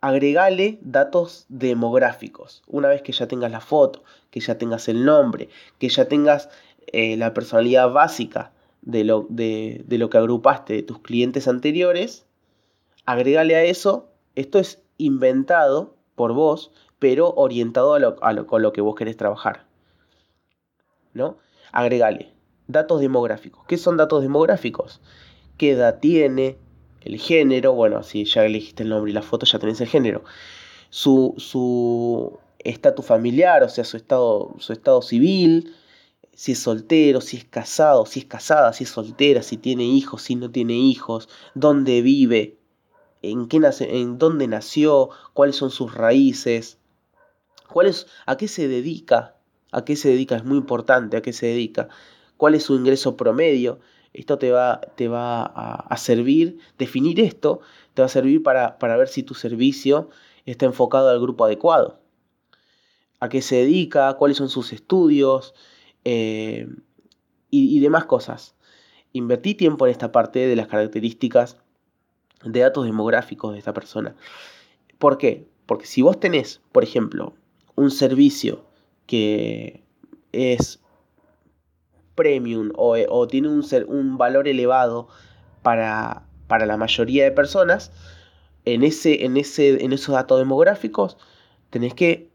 agregale 0.00 0.78
datos 0.82 1.46
demográficos. 1.48 2.62
Una 2.66 2.88
vez 2.88 3.02
que 3.02 3.12
ya 3.12 3.26
tengas 3.26 3.50
la 3.50 3.60
foto, 3.60 4.04
que 4.30 4.40
ya 4.40 4.58
tengas 4.58 4.88
el 4.88 5.04
nombre, 5.04 5.48
que 5.78 5.88
ya 5.88 6.06
tengas 6.06 6.50
eh, 6.86 7.16
la 7.16 7.34
personalidad 7.34 7.90
básica 7.90 8.52
de 8.82 9.04
lo, 9.04 9.26
de, 9.28 9.84
lo, 9.88 10.08
que 10.08 10.18
agrupaste 10.18 10.74
de 10.74 10.82
tus 10.82 11.00
clientes 11.00 11.48
anteriores, 11.48 12.26
agregale 13.06 13.56
a 13.56 13.64
eso, 13.64 14.08
esto 14.36 14.58
es 14.58 14.82
inventado 14.98 15.94
por 16.14 16.32
vos, 16.32 16.70
pero 16.98 17.32
orientado 17.34 17.94
a 17.94 17.98
lo, 17.98 18.16
a 18.22 18.32
lo, 18.32 18.46
con 18.46 18.62
lo 18.62 18.72
que 18.72 18.80
vos 18.80 18.94
querés 18.94 19.16
trabajar. 19.16 19.66
¿No? 21.12 21.38
Agregale 21.72 22.32
datos 22.68 23.00
demográficos. 23.00 23.64
¿Qué 23.66 23.78
son 23.78 23.96
datos 23.96 24.22
demográficos? 24.22 25.00
¿Qué 25.56 25.72
edad 25.72 25.98
tiene? 25.98 26.58
El 27.02 27.18
género, 27.18 27.72
bueno, 27.72 28.02
si 28.02 28.24
ya 28.24 28.44
elegiste 28.44 28.82
el 28.82 28.90
nombre 28.90 29.10
y 29.10 29.14
la 29.14 29.22
foto, 29.22 29.46
ya 29.46 29.58
tenés 29.58 29.80
el 29.80 29.88
género. 29.88 30.24
Su, 30.90 31.34
su 31.36 32.38
estatus 32.58 33.04
familiar, 33.04 33.62
o 33.62 33.68
sea, 33.68 33.84
su 33.84 33.96
estado, 33.96 34.54
su 34.58 34.72
estado 34.72 35.02
civil, 35.02 35.74
si 36.34 36.52
es 36.52 36.60
soltero, 36.60 37.20
si 37.20 37.36
es 37.36 37.44
casado, 37.44 38.06
si 38.06 38.20
es 38.20 38.26
casada, 38.26 38.72
si 38.72 38.84
es 38.84 38.90
soltera, 38.90 39.42
si 39.42 39.56
tiene 39.56 39.84
hijos, 39.84 40.22
si 40.22 40.36
no 40.36 40.50
tiene 40.50 40.74
hijos, 40.74 41.28
dónde 41.54 42.02
vive, 42.02 42.58
en, 43.22 43.48
qué 43.48 43.58
nace, 43.58 43.98
en 43.98 44.18
dónde 44.18 44.46
nació, 44.46 45.10
cuáles 45.32 45.56
son 45.56 45.70
sus 45.70 45.94
raíces, 45.94 46.78
cuál 47.68 47.92
a 48.26 48.36
qué 48.36 48.48
se 48.48 48.68
dedica, 48.68 49.36
a 49.72 49.84
qué 49.84 49.96
se 49.96 50.10
dedica, 50.10 50.36
es 50.36 50.44
muy 50.44 50.58
importante, 50.58 51.16
a 51.16 51.22
qué 51.22 51.32
se 51.32 51.46
dedica, 51.46 51.88
cuál 52.36 52.54
es 52.54 52.62
su 52.62 52.76
ingreso 52.76 53.16
promedio, 53.16 53.80
esto 54.12 54.38
te 54.38 54.50
va, 54.50 54.80
te 54.96 55.08
va 55.08 55.42
a, 55.42 55.96
servir, 55.96 56.58
definir 56.78 57.20
esto, 57.20 57.60
te 57.94 58.02
va 58.02 58.06
a 58.06 58.10
servir 58.10 58.42
para, 58.42 58.76
ver 58.80 59.08
si 59.08 59.22
tu 59.22 59.34
servicio 59.34 60.10
está 60.46 60.66
enfocado 60.66 61.08
al 61.08 61.20
grupo 61.20 61.44
adecuado. 61.44 62.00
A 63.20 63.28
qué 63.28 63.42
se 63.42 63.56
dedica, 63.56 64.14
cuáles 64.14 64.36
son 64.36 64.48
sus 64.48 64.72
estudios 64.72 65.54
eh, 66.04 66.68
y, 67.50 67.80
demás 67.80 68.06
cosas. 68.06 68.54
Invertí 69.12 69.54
tiempo 69.54 69.86
en 69.86 69.92
esta 69.92 70.12
parte 70.12 70.46
de 70.46 70.56
las 70.56 70.68
características 70.68 71.56
de 72.44 72.60
datos 72.60 72.84
demográficos 72.84 73.52
de 73.52 73.58
esta 73.58 73.72
persona. 73.72 74.14
¿Por 74.98 75.18
qué? 75.18 75.46
Porque 75.66 75.86
si 75.86 76.02
vos 76.02 76.18
tenés, 76.18 76.60
por 76.72 76.84
ejemplo, 76.84 77.34
un 77.74 77.90
servicio 77.90 78.64
que 79.06 79.84
es 80.32 80.80
premium 82.18 82.72
o, 82.74 83.28
tiene 83.28 83.48
un, 83.48 83.64
un, 83.86 84.18
valor 84.18 84.48
elevado 84.48 85.06
para, 85.62 86.26
para, 86.48 86.66
la 86.66 86.76
mayoría 86.76 87.22
de 87.22 87.30
personas, 87.30 87.92
en, 88.64 88.82
ese, 88.82 89.24
en, 89.24 89.36
ese, 89.36 89.84
en 89.84 89.92
esos 89.92 90.16
datos 90.16 90.40
demográficos 90.40 91.16
tenés 91.70 91.94
que 91.94 92.28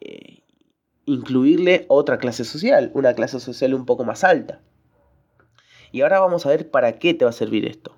eh, 0.00 0.42
incluirle 1.04 1.84
otra 1.88 2.16
clase 2.16 2.44
social, 2.44 2.90
una 2.94 3.12
clase 3.12 3.38
social 3.38 3.74
un 3.74 3.84
poco 3.84 4.04
más 4.04 4.24
alta. 4.24 4.62
Y 5.92 6.00
ahora 6.00 6.18
vamos 6.20 6.46
a 6.46 6.48
ver 6.48 6.70
para 6.70 6.98
qué 6.98 7.12
te 7.12 7.26
va 7.26 7.30
a 7.30 7.34
servir 7.34 7.66
esto. 7.66 7.96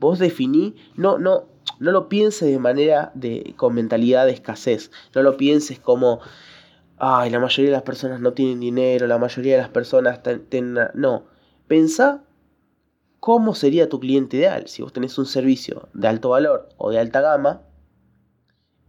Vos 0.00 0.18
definí, 0.18 0.74
no, 0.96 1.18
no, 1.18 1.48
no 1.78 1.92
lo 1.92 2.08
pienses 2.08 2.50
de 2.50 2.58
manera 2.58 3.12
de, 3.14 3.54
con 3.56 3.74
mentalidad 3.74 4.26
de 4.26 4.32
escasez, 4.32 4.90
no 5.14 5.22
lo 5.22 5.36
pienses 5.36 5.78
como 5.78 6.20
ay, 6.98 7.30
la 7.30 7.40
mayoría 7.40 7.70
de 7.70 7.76
las 7.76 7.82
personas 7.82 8.20
no 8.20 8.32
tienen 8.32 8.60
dinero, 8.60 9.06
la 9.06 9.18
mayoría 9.18 9.56
de 9.56 9.62
las 9.62 9.70
personas. 9.70 10.20
No, 10.94 11.24
pensa 11.66 12.24
cómo 13.20 13.54
sería 13.54 13.88
tu 13.88 14.00
cliente 14.00 14.36
ideal. 14.36 14.68
Si 14.68 14.82
vos 14.82 14.92
tenés 14.92 15.18
un 15.18 15.26
servicio 15.26 15.88
de 15.94 16.08
alto 16.08 16.30
valor 16.30 16.68
o 16.76 16.90
de 16.90 16.98
alta 16.98 17.20
gama, 17.20 17.62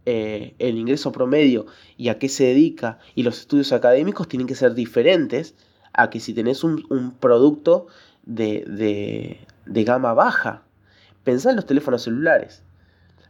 eh, 0.04 0.54
el 0.58 0.78
ingreso 0.78 1.10
promedio 1.10 1.66
y 1.96 2.10
a 2.10 2.18
qué 2.18 2.28
se 2.28 2.44
dedica 2.44 2.98
y 3.16 3.24
los 3.24 3.40
estudios 3.40 3.72
académicos 3.72 4.28
tienen 4.28 4.46
que 4.46 4.54
ser 4.54 4.74
diferentes 4.74 5.56
a 5.92 6.10
que 6.10 6.20
si 6.20 6.32
tenés 6.32 6.62
un, 6.62 7.16
producto 7.18 7.86
de, 8.24 9.46
de, 9.66 9.84
gama 9.84 10.12
baja. 10.12 10.62
Pensá 11.24 11.50
en 11.50 11.56
los 11.56 11.66
teléfonos 11.66 12.02
celulares. 12.02 12.62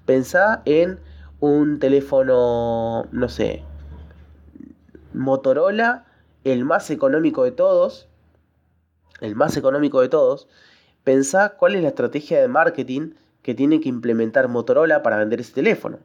Pensá 0.05 0.63
en 0.67 1.01
un 1.41 1.79
teléfono, 1.79 3.07
no 3.11 3.29
sé, 3.29 3.63
Motorola, 5.17 6.05
el 6.45 6.65
más 6.65 6.91
económico 6.91 7.45
de 7.45 7.51
todos, 7.51 8.09
el 9.21 9.35
más 9.35 9.57
económico 9.57 10.01
de 10.01 10.09
todos, 10.09 10.47
pensá 11.05 11.57
cuál 11.57 11.75
es 11.75 11.83
la 11.83 11.89
estrategia 11.89 12.41
de 12.41 12.49
marketing 12.49 13.15
que 13.43 13.55
tiene 13.55 13.81
que 13.81 13.89
implementar 13.89 14.49
Motorola 14.49 15.03
para 15.03 15.17
vender 15.17 15.41
ese 15.41 15.55
teléfono. 15.55 15.99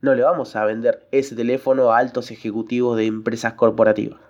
No 0.00 0.14
le 0.14 0.22
vamos 0.22 0.54
a 0.56 0.64
vender 0.64 1.06
ese 1.10 1.34
teléfono 1.34 1.90
a 1.90 1.98
altos 1.98 2.30
ejecutivos 2.30 2.96
de 2.96 3.06
empresas 3.06 3.54
corporativas. 3.54 4.20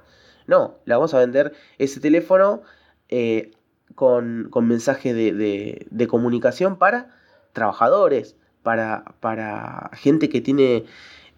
No, 0.47 0.77
le 0.85 0.95
vamos 0.95 1.13
a 1.13 1.19
vender 1.19 1.53
ese 1.79 2.01
teléfono 2.01 2.63
eh, 3.09 3.51
con, 3.95 4.49
con 4.51 4.67
mensaje 4.67 5.13
de, 5.13 6.07
comunicación 6.09 6.77
para 6.77 7.11
trabajadores, 7.53 8.37
para, 8.63 9.05
para 9.21 9.91
gente 9.95 10.29
que 10.29 10.41
tiene 10.41 10.85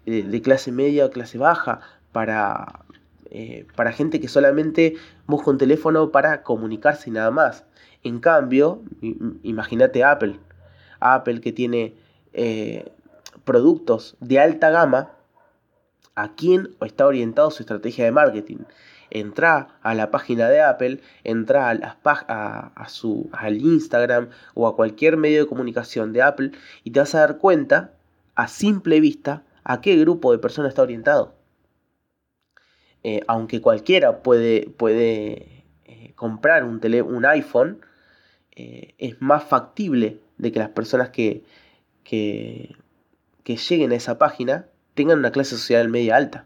eh, 0.05 0.23
de 0.23 0.41
clase 0.41 0.71
media 0.71 1.05
o 1.05 1.09
clase 1.09 1.37
baja, 1.37 1.81
para, 2.11 2.85
eh, 3.29 3.65
para 3.75 3.91
gente 3.91 4.19
que 4.19 4.27
solamente 4.27 4.95
busca 5.27 5.51
un 5.51 5.57
teléfono 5.57 6.11
para 6.11 6.43
comunicarse 6.43 7.11
nada 7.11 7.31
más. 7.31 7.65
En 8.03 8.19
cambio, 8.19 8.81
imagínate 9.43 10.03
Apple. 10.03 10.39
Apple 10.99 11.41
que 11.41 11.51
tiene 11.51 11.95
eh, 12.33 12.91
productos 13.43 14.17
de 14.19 14.39
alta 14.39 14.69
gama, 14.69 15.11
¿a 16.15 16.35
quién 16.35 16.75
está 16.81 17.07
orientado 17.07 17.51
su 17.51 17.63
estrategia 17.63 18.05
de 18.05 18.11
marketing? 18.11 18.59
Entra 19.11 19.79
a 19.81 19.95
la 19.95 20.11
página 20.11 20.49
de 20.49 20.61
Apple, 20.61 21.01
entra 21.23 21.69
a, 21.69 22.71
a, 22.75 22.89
su, 22.89 23.29
al 23.31 23.57
Instagram 23.57 24.29
o 24.53 24.67
a 24.67 24.75
cualquier 24.75 25.17
medio 25.17 25.41
de 25.41 25.47
comunicación 25.47 26.13
de 26.13 26.21
Apple 26.21 26.51
y 26.83 26.91
te 26.91 26.99
vas 26.99 27.15
a 27.15 27.21
dar 27.21 27.37
cuenta, 27.37 27.93
a 28.35 28.47
simple 28.47 28.99
vista, 28.99 29.43
a 29.63 29.81
qué 29.81 29.95
grupo 29.97 30.31
de 30.31 30.37
personas 30.37 30.69
está 30.69 30.83
orientado. 30.83 31.38
Eh, 33.03 33.21
aunque 33.27 33.61
cualquiera 33.61 34.21
puede, 34.21 34.69
puede 34.77 35.63
eh, 35.85 36.13
comprar 36.15 36.65
un, 36.65 36.81
un 37.05 37.25
iPhone, 37.25 37.79
eh, 38.51 38.93
es 38.97 39.21
más 39.21 39.43
factible 39.45 40.19
de 40.37 40.51
que 40.51 40.59
las 40.59 40.69
personas 40.69 41.09
que, 41.09 41.43
que, 42.03 42.75
lleguen 43.45 43.91
a 43.91 43.95
esa 43.95 44.17
página 44.17 44.67
tengan 44.93 45.19
una 45.19 45.31
clase 45.31 45.55
social 45.55 45.87
media 45.89 46.17
alta. 46.17 46.45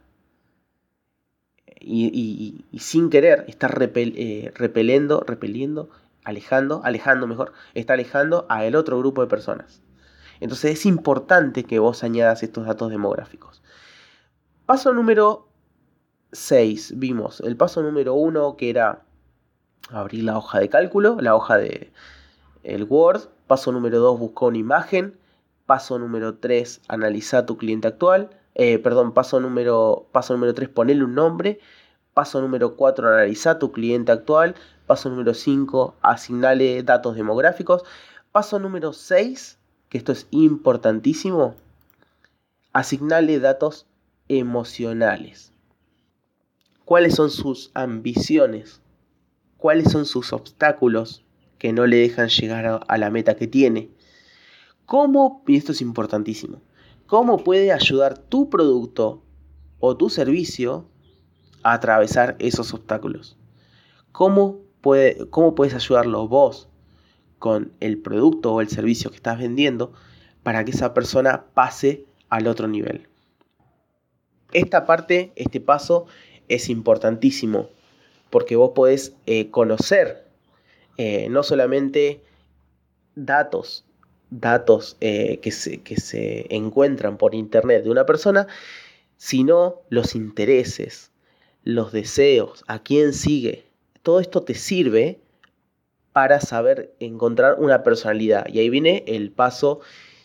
Y, 1.81 2.63
sin 2.79 3.09
querer 3.09 3.43
está 3.47 3.67
repeliendo, 3.67 5.21
repeliendo, 5.25 5.89
alejando, 6.23 6.81
alejando 6.85 7.27
mejor, 7.27 7.51
está 7.73 7.93
alejando 7.93 8.45
a 8.47 8.65
el 8.65 8.75
otro 8.75 8.97
grupo 8.99 9.21
de 9.21 9.27
personas. 9.27 9.81
Entonces 10.39 10.71
es 10.71 10.85
importante 10.85 11.65
que 11.65 11.79
vos 11.79 12.03
añadas 12.03 12.41
estos 12.43 12.65
datos 12.65 12.89
demográficos. 12.89 13.63
Paso 14.65 14.93
número 14.93 15.49
6 16.33 16.93
vimos 16.97 17.39
el 17.41 17.55
paso 17.55 17.81
número 17.83 18.15
1 18.15 18.57
que 18.57 18.69
era 18.69 19.03
abrir 19.89 20.23
la 20.23 20.37
hoja 20.37 20.59
de 20.59 20.69
cálculo, 20.69 21.17
la 21.19 21.35
hoja 21.35 21.57
de 21.57 21.91
el 22.63 22.83
Word. 22.83 23.29
Paso 23.47 23.71
número 23.71 23.99
2 23.99 24.19
buscar 24.19 24.49
una 24.49 24.57
imagen. 24.57 25.17
Paso 25.65 25.99
número 25.99 26.35
3 26.35 26.81
analizar 26.87 27.45
tu 27.45 27.57
cliente 27.57 27.87
actual. 27.87 28.29
Eh, 28.55 28.79
perdón, 28.79 29.13
paso 29.13 29.39
número, 29.39 30.07
paso 30.11 30.33
número 30.33 30.53
3 30.53 30.69
ponerle 30.69 31.03
un 31.03 31.15
nombre. 31.15 31.59
Paso 32.13 32.41
número 32.41 32.75
4 32.75 33.07
analizar 33.07 33.59
tu 33.59 33.71
cliente 33.71 34.11
actual. 34.11 34.55
Paso 34.87 35.09
número 35.09 35.33
5 35.33 35.95
asignarle 36.01 36.83
datos 36.83 37.15
demográficos. 37.15 37.83
Paso 38.31 38.59
número 38.59 38.93
6, 38.93 39.59
que 39.89 39.97
esto 39.99 40.11
es 40.11 40.27
importantísimo, 40.31 41.53
asignarle 42.73 43.39
datos 43.39 43.85
emocionales 44.27 45.52
cuáles 46.93 47.15
son 47.15 47.31
sus 47.31 47.71
ambiciones, 47.73 48.79
cuáles 49.57 49.91
son 49.91 50.05
sus 50.05 50.31
obstáculos 50.31 51.25
que 51.57 51.73
no 51.73 51.87
le 51.87 51.97
dejan 51.97 52.29
llegar 52.29 52.83
a, 52.87 52.97
la 52.99 53.09
meta 53.09 53.35
que 53.35 53.47
tiene. 53.47 53.89
¿Cómo, 54.85 55.43
y 55.47 55.57
esto 55.57 55.71
es 55.71 55.81
importantísimo, 55.81 56.61
cómo 57.07 57.43
puede 57.43 57.71
ayudar 57.71 58.19
tu 58.19 58.47
producto 58.47 59.23
o 59.79 59.97
tu 59.97 60.11
servicio 60.11 60.87
a 61.63 61.73
atravesar 61.73 62.35
esos 62.37 62.75
obstáculos? 62.75 63.39
¿Cómo, 64.11 64.59
puede, 64.79 65.27
cómo 65.31 65.55
puedes 65.55 65.73
ayudarlo 65.73 66.27
vos 66.27 66.69
con 67.39 67.73
el 67.79 67.97
producto 67.97 68.53
o 68.53 68.61
el 68.61 68.69
servicio 68.69 69.09
que 69.09 69.15
estás 69.15 69.39
vendiendo 69.39 69.93
para 70.43 70.63
que 70.63 70.69
esa 70.69 70.93
persona 70.93 71.45
pase 71.55 72.05
al 72.29 72.45
otro 72.45 72.67
nivel? 72.67 73.09
Esta 74.51 74.85
parte, 74.85 75.33
este 75.35 75.59
paso, 75.59 76.05
es 76.53 76.69
importantísimo 76.69 77.69
porque 78.29 78.55
vos 78.55 78.71
podés 78.73 79.13
eh, 79.27 79.51
conocer 79.51 80.25
eh, 80.97 81.27
no 81.29 81.43
solamente 81.43 82.21
datos, 83.15 83.85
datos 84.31 84.97
eh, 85.01 85.39
que, 85.39 85.51
se, 85.51 85.81
que 85.81 85.97
se 85.97 86.47
encuentran 86.49 87.17
por 87.17 87.35
internet 87.35 87.83
de 87.83 87.91
una 87.91 88.07
persona, 88.07 88.47
sino 89.17 89.81
los 89.89 90.15
intereses, 90.15 91.11
los 91.63 91.91
deseos, 91.91 92.63
a 92.67 92.81
quién 92.81 93.13
sigue. 93.13 93.65
Todo 94.01 94.19
esto 94.19 94.41
te 94.41 94.55
sirve 94.55 95.19
para 96.11 96.39
saber 96.41 96.93
encontrar 96.99 97.57
una 97.59 97.83
personalidad. 97.83 98.47
Y 98.47 98.59
ahí 98.59 98.69
viene 98.69 99.03
el 99.07 99.31
paso 99.31 99.81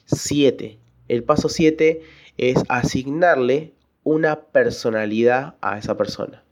7. 0.07 0.79
El 1.09 1.25
paso 1.25 1.49
7 1.49 2.03
es 2.39 2.57
asignarle 2.69 3.73
una 4.09 4.41
personalidad 4.41 5.57
a 5.61 5.77
esa 5.77 5.99
persona. 5.99 6.43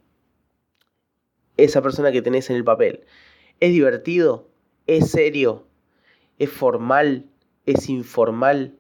Esa 1.57 1.81
persona 1.81 2.13
que 2.13 2.21
tenés 2.21 2.51
en 2.51 2.57
el 2.57 2.65
papel. 2.65 3.07
¿Es 3.61 3.73
divertido? 3.73 4.51
¿Es 4.87 5.11
serio? 5.11 5.67
¿Es 6.39 6.51
formal? 6.51 7.31
¿Es 7.65 7.89
informal? 7.89 8.79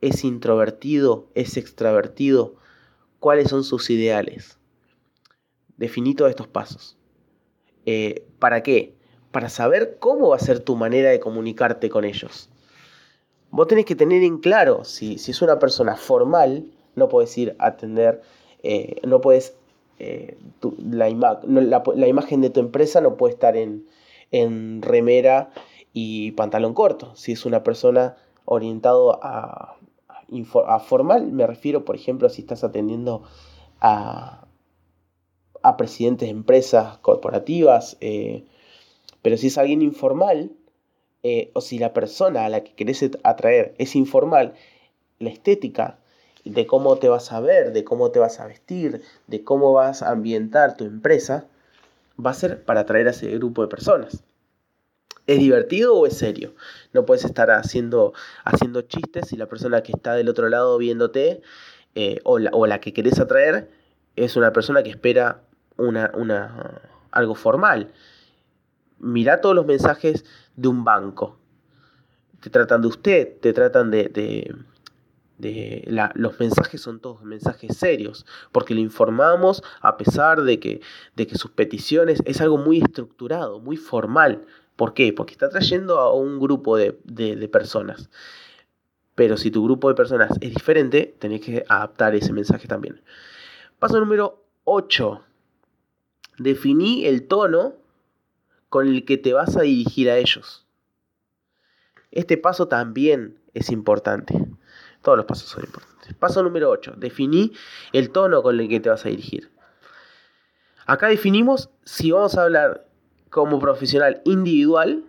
¿Es 0.00 0.24
introvertido? 0.24 1.30
¿Es 1.36 1.56
extravertido? 1.56 2.56
¿Cuáles 3.20 3.50
son 3.50 3.62
sus 3.62 3.88
ideales? 3.88 4.58
Definí 5.76 6.16
todos 6.16 6.30
estos 6.30 6.48
pasos. 6.48 6.98
Eh, 7.86 8.26
¿Para 8.40 8.64
qué? 8.64 8.96
Para 9.30 9.48
saber 9.48 9.98
cómo 10.00 10.30
va 10.30 10.36
a 10.36 10.40
ser 10.40 10.58
tu 10.58 10.74
manera 10.74 11.10
de 11.10 11.20
comunicarte 11.20 11.88
con 11.88 12.04
ellos. 12.04 12.50
Vos 13.50 13.68
tenés 13.68 13.84
que 13.84 13.94
tener 13.94 14.24
en 14.24 14.38
claro 14.38 14.82
si, 14.82 15.18
si 15.18 15.30
es 15.30 15.40
una 15.40 15.60
persona 15.60 15.94
formal, 15.94 16.72
no 16.98 17.08
puedes 17.08 17.36
ir 17.38 17.56
a 17.58 17.68
atender, 17.68 18.22
eh, 18.62 19.00
no 19.04 19.20
puedes, 19.20 19.56
eh, 19.98 20.36
la, 20.78 21.08
imagen 21.08 22.40
de 22.40 22.50
tu 22.50 22.60
empresa 22.60 23.00
no 23.00 23.16
puede 23.16 23.34
estar 23.34 23.56
en, 23.56 23.86
remera 24.82 25.50
y 25.92 26.32
pantalón 26.32 26.74
corto. 26.74 27.14
Si 27.16 27.32
es 27.32 27.46
una 27.46 27.62
persona 27.62 28.16
orientado 28.44 29.18
a, 29.24 29.76
a, 30.66 30.80
formal, 30.80 31.32
me 31.32 31.46
refiero, 31.46 31.84
por 31.84 31.96
ejemplo, 31.96 32.28
si 32.28 32.42
estás 32.42 32.62
atendiendo 32.62 33.22
a, 33.80 34.46
a 35.62 35.76
presidentes 35.76 36.28
de 36.28 36.32
empresas 36.32 36.98
corporativas, 36.98 37.96
eh, 38.00 38.44
pero 39.22 39.36
si 39.36 39.46
es 39.46 39.58
alguien 39.58 39.82
informal, 39.82 40.52
o 41.52 41.60
si 41.60 41.78
la 41.78 41.92
persona 41.92 42.46
a 42.46 42.48
la 42.48 42.64
que 42.64 42.72
querés 42.72 43.04
atraer 43.22 43.74
es 43.76 43.96
informal, 43.96 44.54
la 45.18 45.30
estética 45.30 45.98
de 46.48 46.66
cómo 46.66 46.96
te 46.96 47.08
vas 47.08 47.32
a 47.32 47.40
ver, 47.40 47.72
de 47.72 47.84
cómo 47.84 48.10
te 48.10 48.18
vas 48.18 48.40
a 48.40 48.46
vestir, 48.46 49.02
de 49.26 49.44
cómo 49.44 49.72
vas 49.72 50.02
a 50.02 50.10
ambientar 50.10 50.76
tu 50.76 50.84
empresa, 50.84 51.46
va 52.24 52.30
a 52.30 52.34
ser 52.34 52.64
para 52.64 52.80
atraer 52.80 53.06
a 53.08 53.10
ese 53.10 53.30
grupo 53.38 53.62
de 53.62 53.68
personas. 53.68 54.24
¿Es 55.26 55.38
divertido 55.38 55.94
o 55.94 56.06
es 56.06 56.16
serio? 56.16 56.54
No 56.94 57.04
puedes 57.04 57.24
estar 57.24 57.50
haciendo, 57.50 58.14
haciendo 58.44 58.80
chistes 58.82 59.28
si 59.28 59.36
la 59.36 59.46
persona 59.46 59.82
que 59.82 59.92
está 59.92 60.14
del 60.14 60.30
otro 60.30 60.48
lado 60.48 60.78
viéndote 60.78 61.42
eh, 61.94 62.20
o, 62.24 62.38
la, 62.38 62.80
que 62.80 62.94
querés 62.94 63.20
atraer 63.20 63.70
es 64.16 64.36
una 64.36 64.52
persona 64.54 64.82
que 64.82 64.90
espera 64.90 65.42
una, 65.76 66.10
una, 66.14 66.80
algo 67.10 67.34
formal. 67.34 67.92
Mira 68.98 69.42
todos 69.42 69.54
los 69.54 69.66
mensajes 69.66 70.24
de 70.56 70.68
un 70.68 70.82
banco. 70.82 71.38
Te 72.40 72.48
tratan 72.48 72.80
de 72.80 72.88
usted, 72.88 73.38
te 73.40 73.52
tratan 73.52 73.90
de, 73.90 74.54
los 75.38 76.40
mensajes 76.40 76.80
son 76.80 77.00
todos 77.00 77.22
mensajes 77.22 77.76
serios, 77.76 78.26
porque 78.52 78.74
le 78.74 78.80
informamos 78.80 79.62
a 79.80 79.96
pesar 79.96 80.42
de 80.42 80.58
que, 80.58 80.80
de 81.16 81.26
que 81.26 81.36
sus 81.36 81.50
peticiones 81.52 82.22
es 82.24 82.40
algo 82.40 82.58
muy 82.58 82.78
estructurado, 82.78 83.60
muy 83.60 83.76
formal. 83.76 84.46
¿Por 84.76 84.94
qué? 84.94 85.12
Porque 85.12 85.32
está 85.32 85.48
trayendo 85.48 85.98
a 85.98 86.12
un 86.12 86.38
grupo 86.38 86.76
de, 86.76 86.92
personas. 87.50 88.10
Pero 89.14 89.36
si 89.36 89.50
tu 89.50 89.64
grupo 89.64 89.88
de 89.88 89.94
personas 89.94 90.30
es 90.40 90.54
diferente, 90.54 91.16
tenés 91.18 91.40
que 91.40 91.64
adaptar 91.68 92.14
ese 92.14 92.32
mensaje 92.32 92.68
también. 92.68 93.00
Paso 93.78 93.98
número 93.98 94.44
8. 94.64 95.20
Definí 96.38 97.06
el 97.06 97.26
tono 97.26 97.74
con 98.68 98.86
el 98.86 99.04
que 99.04 99.18
te 99.18 99.32
vas 99.32 99.56
a 99.56 99.62
dirigir 99.62 100.10
a 100.10 100.18
ellos. 100.18 100.64
Este 102.12 102.36
paso 102.36 102.68
también 102.68 103.38
es 103.54 103.70
importante. 103.70 104.34
Todos 105.08 105.16
los 105.16 105.24
pasos 105.24 105.48
son 105.48 105.64
importantes. 105.64 106.12
Paso 106.16 106.42
número 106.42 106.68
8. 106.68 106.96
Definí 106.98 107.54
el 107.94 108.10
tono 108.10 108.42
con 108.42 108.60
el 108.60 108.68
que 108.68 108.78
te 108.78 108.90
vas 108.90 109.06
a 109.06 109.08
dirigir. 109.08 109.50
Acá 110.84 111.08
definimos 111.08 111.70
si 111.82 112.10
vamos 112.10 112.36
a 112.36 112.42
hablar 112.42 112.86
como 113.30 113.58
profesional 113.58 114.20
individual, 114.26 115.06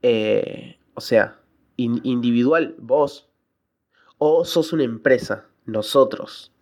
eh, 0.00 0.78
o 0.94 1.02
sea, 1.02 1.40
individual 1.76 2.74
vos, 2.78 3.28
o 4.16 4.46
sos 4.46 4.72
una 4.72 4.84
empresa, 4.84 5.44
nosotros. 5.66 6.52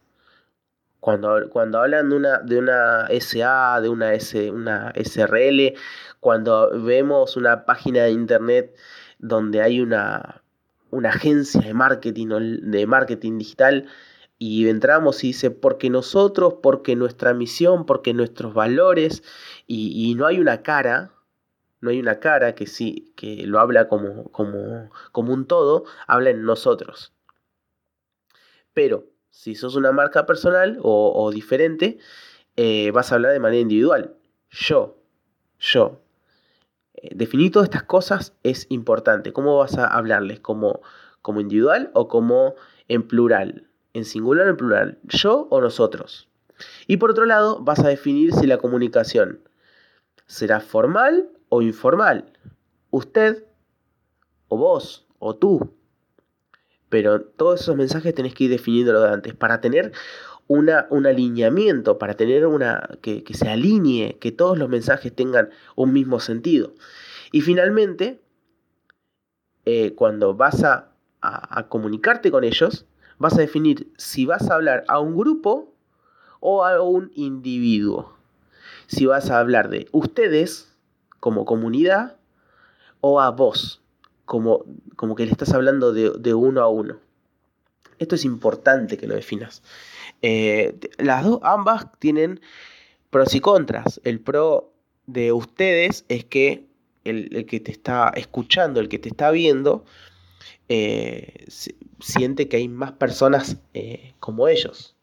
Cuando, 0.99 1.49
cuando 1.51 1.79
hablan 1.79 2.11
de 2.11 2.17
una, 2.17 2.39
de 2.39 2.59
una 2.59 3.07
SA, 3.21 3.81
de 3.81 3.89
una, 3.89 4.13
S, 4.15 4.51
una 4.51 4.93
SRL, 4.97 5.75
cuando 6.19 6.69
vemos 6.83 7.37
una 7.37 7.65
página 7.65 8.03
de 8.03 8.11
internet 8.11 8.77
donde 9.21 9.63
hay 9.63 9.81
una, 9.81 10.43
una 10.91 11.11
agencia 11.11 11.61
de 11.61 11.75
marketing, 11.75 12.29
de 12.63 12.87
marketing 12.87 13.39
digital, 13.39 13.87
y 14.39 14.69
entramos 14.69 15.23
y 15.23 15.29
dice, 15.29 15.51
porque 15.51 15.91
nosotros, 15.91 16.55
porque 16.63 16.97
nuestra 16.97 17.35
misión, 17.35 17.85
porque 17.85 18.15
nuestros 18.15 18.55
valores, 18.55 19.23
y, 19.67 20.15
no 20.17 20.27
hay 20.27 20.39
una 20.41 20.63
cara, 20.63 21.13
no 21.83 21.91
hay 21.91 22.01
una 22.01 22.21
cara 22.21 22.55
que 22.55 22.67
sí, 22.67 23.13
que 23.17 23.47
lo 23.47 23.61
habla 23.61 23.87
como, 23.89 24.25
como, 24.31 24.91
como 25.13 25.35
un 25.35 25.47
todo, 25.47 25.85
habla 26.07 26.31
en 26.31 26.45
nosotros. 26.45 27.13
Pero 28.73 29.11
si 29.29 29.55
sos 29.55 29.77
una 29.77 29.93
marca 29.93 30.25
personal 30.25 30.79
o, 30.83 31.31
diferente, 31.31 31.99
eh, 32.57 32.91
vas 32.93 33.13
a 33.13 33.17
hablar 33.17 33.33
de 33.33 33.41
manera 33.41 33.61
individual. 33.61 34.17
Yo, 34.49 34.97
yo. 35.59 36.01
Eh, 37.03 37.15
definir 37.15 37.51
todas 37.51 37.67
estas 37.67 37.85
cosas 37.85 38.35
es 38.43 38.67
importante. 38.69 39.33
¿Cómo 39.33 39.59
vas 39.59 39.79
a 39.79 39.87
hablarles? 39.87 40.41
¿Como, 40.41 40.81
como 41.23 41.41
individual 41.41 41.91
o 41.95 42.09
como 42.09 42.55
en 42.89 43.07
plural? 43.07 43.67
En 43.93 44.05
singular 44.05 44.47
o 44.47 44.51
en 44.51 44.57
plural. 44.57 44.99
¿Yo 45.05 45.49
o 45.51 45.61
nosotros? 45.61 46.29
Y 46.87 46.99
por 46.99 47.11
otro 47.11 47.25
lado, 47.25 47.61
vas 47.61 47.81
a 47.81 47.89
definir 47.89 48.33
si 48.35 48.47
la 48.47 48.59
comunicación 48.59 49.41
será 50.27 50.61
formal 50.61 51.29
o 51.49 51.63
informal. 51.63 52.33
Usted 52.91 53.45
o 54.49 54.57
vos 54.57 55.07
o 55.19 55.37
tú 55.37 55.75
pero 56.91 57.23
todos 57.23 57.63
esos 57.63 57.77
mensajes 57.77 58.15
tenés 58.15 58.35
que 58.35 58.45
ir 58.45 58.51
definiéndolo 58.51 59.01
de 59.01 59.09
antes 59.09 59.35
para 59.35 59.63
tener 59.63 59.93
una, 60.51 60.89
un 60.91 61.07
alineamiento, 61.07 61.97
para 61.97 62.15
tener 62.15 62.45
una. 62.45 62.89
Que, 63.03 63.23
se 63.33 63.49
alinee, 63.49 64.19
que 64.19 64.33
todos 64.33 64.59
los 64.59 64.69
mensajes 64.69 65.15
tengan 65.15 65.51
un 65.77 65.93
mismo 65.93 66.19
sentido. 66.19 66.75
Y 67.31 67.43
finalmente, 67.43 68.21
eh, 69.65 69.95
cuando 69.95 70.35
vas 70.35 70.65
a, 70.65 70.89
comunicarte 71.69 72.33
con 72.33 72.43
ellos, 72.43 72.85
vas 73.19 73.35
a 73.35 73.43
definir 73.43 73.93
si 73.97 74.27
vas 74.27 74.51
a 74.51 74.55
hablar 74.57 74.83
a 74.89 74.99
un 74.99 75.17
grupo 75.17 75.73
o 76.41 76.65
a 76.65 76.83
un 76.83 77.13
individuo. 77.15 78.17
Si 78.89 79.07
vas 79.07 79.31
a 79.31 79.39
hablar 79.39 79.69
de 79.69 79.87
ustedes 79.93 80.77
como 81.21 81.45
comunidad 81.45 82.17
o 83.01 83.21
a 83.21 83.31
vos 83.31 83.83
como, 84.25 84.65
como 84.97 85.15
que 85.15 85.27
le 85.27 85.31
estás 85.31 85.53
hablando 85.55 85.93
de, 85.93 86.35
uno 86.35 86.61
a 86.61 86.69
uno. 86.69 86.99
Esto 88.01 88.17
es 88.17 88.25
importante 88.25 88.97
que 88.97 89.07
lo 89.07 89.15
definas. 89.15 89.63
Eh, 90.23 90.79
las 90.99 91.25
dos, 91.25 91.41
ambas 91.43 91.87
tienen 91.99 92.41
pros 93.11 93.35
y 93.35 93.41
contras. 93.41 94.01
El 94.05 94.21
pro 94.21 94.73
de 95.07 95.33
ustedes 95.33 96.05
es 96.09 96.25
que 96.25 96.67
el, 97.05 97.47
que 97.47 97.61
te 97.61 97.71
está 97.73 98.13
escuchando, 98.15 98.81
el 98.81 98.89
que 98.89 98.99
te 98.99 99.09
está 99.09 99.31
viendo, 99.31 99.85
eh, 100.69 101.47
siente 102.01 102.49
que 102.49 102.59
hay 102.59 102.69
más 102.69 102.93
personas 102.93 103.57
eh, 103.75 104.15
como 104.21 104.49
ellos. 104.49 104.97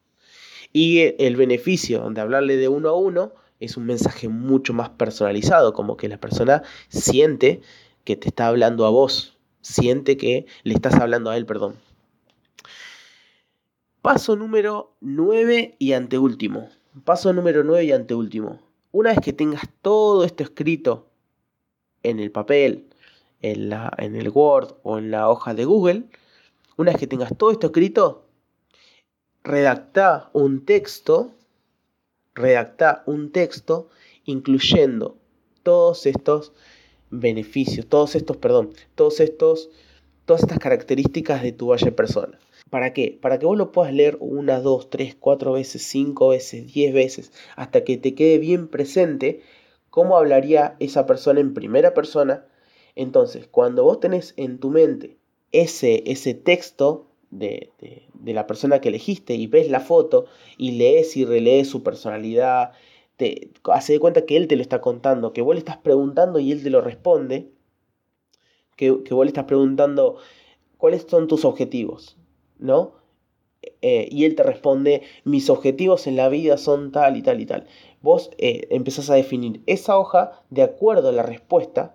Y 0.72 1.14
el 1.22 1.36
beneficio 1.36 2.08
de 2.10 2.20
hablarle 2.20 2.56
de 2.56 2.68
uno 2.68 2.90
a 2.90 2.94
uno 2.94 3.32
es 3.60 3.76
un 3.76 3.86
mensaje 3.86 4.28
mucho 4.28 4.72
más 4.72 4.90
personalizado, 4.90 5.72
como 5.72 5.96
que 5.96 6.08
la 6.08 6.18
persona 6.18 6.62
siente 6.88 7.60
que 8.04 8.16
te 8.16 8.28
está 8.28 8.46
hablando 8.46 8.86
a 8.86 8.90
vos, 8.90 9.36
siente 9.60 10.16
que 10.16 10.46
le 10.62 10.74
estás 10.74 10.94
hablando 10.94 11.30
a 11.30 11.36
él, 11.36 11.46
perdón. 11.46 11.74
Paso 14.08 14.36
número 14.36 14.96
9 15.02 15.76
y 15.78 15.92
anteúltimo. 15.92 16.70
Paso 17.04 17.30
número 17.34 17.62
9 17.62 17.84
y 17.84 17.92
anteúltimo. 17.92 18.58
Una 18.90 19.10
vez 19.10 19.18
que 19.20 19.34
tengas 19.34 19.68
todo 19.82 20.24
esto 20.24 20.42
escrito 20.42 21.10
en 22.02 22.18
el 22.18 22.30
papel, 22.30 22.88
en, 23.42 23.68
la, 23.68 23.92
en 23.98 24.16
el 24.16 24.30
Word 24.30 24.76
o 24.82 24.96
en 24.96 25.10
la 25.10 25.28
hoja 25.28 25.52
de 25.52 25.66
Google, 25.66 26.04
una 26.78 26.92
vez 26.92 26.98
que 26.98 27.06
tengas 27.06 27.36
todo 27.36 27.50
esto 27.50 27.66
escrito, 27.66 28.24
redacta 29.44 30.30
un 30.32 30.64
texto, 30.64 31.34
redacta 32.34 33.02
un 33.04 33.30
texto 33.30 33.90
incluyendo 34.24 35.18
todos 35.62 36.06
estos 36.06 36.54
beneficios, 37.10 37.86
todos 37.86 38.14
estos, 38.14 38.38
perdón, 38.38 38.72
todos 38.94 39.20
estos, 39.20 39.68
todas 40.24 40.44
estas 40.44 40.60
características 40.60 41.42
de 41.42 41.52
tu 41.52 41.66
valle 41.66 41.92
persona. 41.92 42.38
¿Para 42.70 42.92
qué? 42.92 43.18
Para 43.20 43.38
que 43.38 43.46
vos 43.46 43.56
lo 43.56 43.72
puedas 43.72 43.92
leer 43.92 44.16
una, 44.20 44.60
dos, 44.60 44.90
tres, 44.90 45.14
cuatro 45.14 45.52
veces, 45.52 45.82
cinco 45.82 46.28
veces, 46.28 46.72
diez 46.72 46.92
veces, 46.92 47.32
hasta 47.56 47.84
que 47.84 47.96
te 47.96 48.14
quede 48.14 48.38
bien 48.38 48.68
presente 48.68 49.42
cómo 49.90 50.16
hablaría 50.16 50.76
esa 50.80 51.06
persona 51.06 51.40
en 51.40 51.54
primera 51.54 51.94
persona. 51.94 52.46
Entonces, 52.94 53.48
cuando 53.48 53.84
vos 53.84 54.00
tenés 54.00 54.34
en 54.36 54.58
tu 54.58 54.70
mente 54.70 55.16
ese, 55.52 56.02
ese 56.10 56.34
texto 56.34 57.06
de, 57.30 57.72
de 57.78 58.32
la 58.32 58.46
persona 58.46 58.80
que 58.80 58.88
elegiste 58.88 59.34
y 59.34 59.46
ves 59.46 59.70
la 59.70 59.80
foto 59.80 60.26
y 60.56 60.72
lees 60.72 61.16
y 61.16 61.24
relees 61.24 61.68
su 61.68 61.82
personalidad, 61.82 62.72
te 63.16 63.50
hace 63.64 63.94
de 63.94 64.00
cuenta 64.00 64.24
que 64.24 64.36
él 64.36 64.46
te 64.48 64.56
lo 64.56 64.62
está 64.62 64.80
contando, 64.80 65.32
que 65.32 65.42
vos 65.42 65.54
le 65.54 65.58
estás 65.58 65.76
preguntando 65.76 66.38
y 66.38 66.52
él 66.52 66.62
te 66.62 66.70
lo 66.70 66.80
responde, 66.80 67.50
que, 68.76 68.90
vos 68.90 69.24
le 69.24 69.28
estás 69.28 69.44
preguntando 69.44 70.18
cuáles 70.76 71.04
son 71.08 71.26
tus 71.26 71.44
objetivos, 71.44 72.16
¿no? 72.58 72.92
Eh, 73.82 74.08
y 74.10 74.24
él 74.24 74.34
te 74.34 74.42
responde, 74.42 75.02
mis 75.24 75.50
objetivos 75.50 76.06
en 76.06 76.16
la 76.16 76.28
vida 76.28 76.56
son 76.58 76.92
tal 76.92 77.16
y 77.16 77.22
tal 77.22 77.40
y 77.40 77.46
tal. 77.46 77.66
Vos 78.00 78.30
eh, 78.38 78.66
empezás 78.70 79.10
a 79.10 79.14
definir 79.14 79.62
esa 79.66 79.98
hoja 79.98 80.42
de 80.50 80.62
acuerdo 80.62 81.08
a 81.08 81.12
la 81.12 81.22
respuesta 81.22 81.94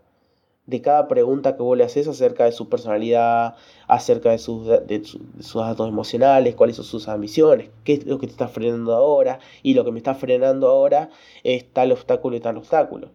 de 0.66 0.82
cada 0.82 1.08
pregunta 1.08 1.56
que 1.58 1.64
vos 1.64 1.78
le 1.78 1.84
haces 1.84 2.08
acerca 2.08 2.46
de 2.46 2.54
su 2.54 2.70
personalidad, 2.70 3.56
acerca 3.88 4.32
de 4.32 4.38
sus, 4.38 4.66
datos 4.66 5.88
emocionales, 5.90 6.56
cuáles 6.56 6.78
son 6.78 6.86
sus 6.86 7.08
ambiciones, 7.10 7.70
qué 7.84 7.94
es 7.94 8.06
lo 8.06 8.18
que 8.18 8.28
te 8.28 8.32
está 8.32 8.48
frenando 8.48 8.94
ahora, 8.94 9.40
y 9.62 9.74
lo 9.74 9.84
que 9.84 9.92
me 9.92 10.00
está 10.00 10.16
frenando 10.16 10.70
ahora 10.70 11.10
es 11.44 11.70
tal 11.72 11.92
obstáculo 11.92 12.38
y 12.38 12.40
tal 12.40 12.58
obstáculo. 12.58 13.12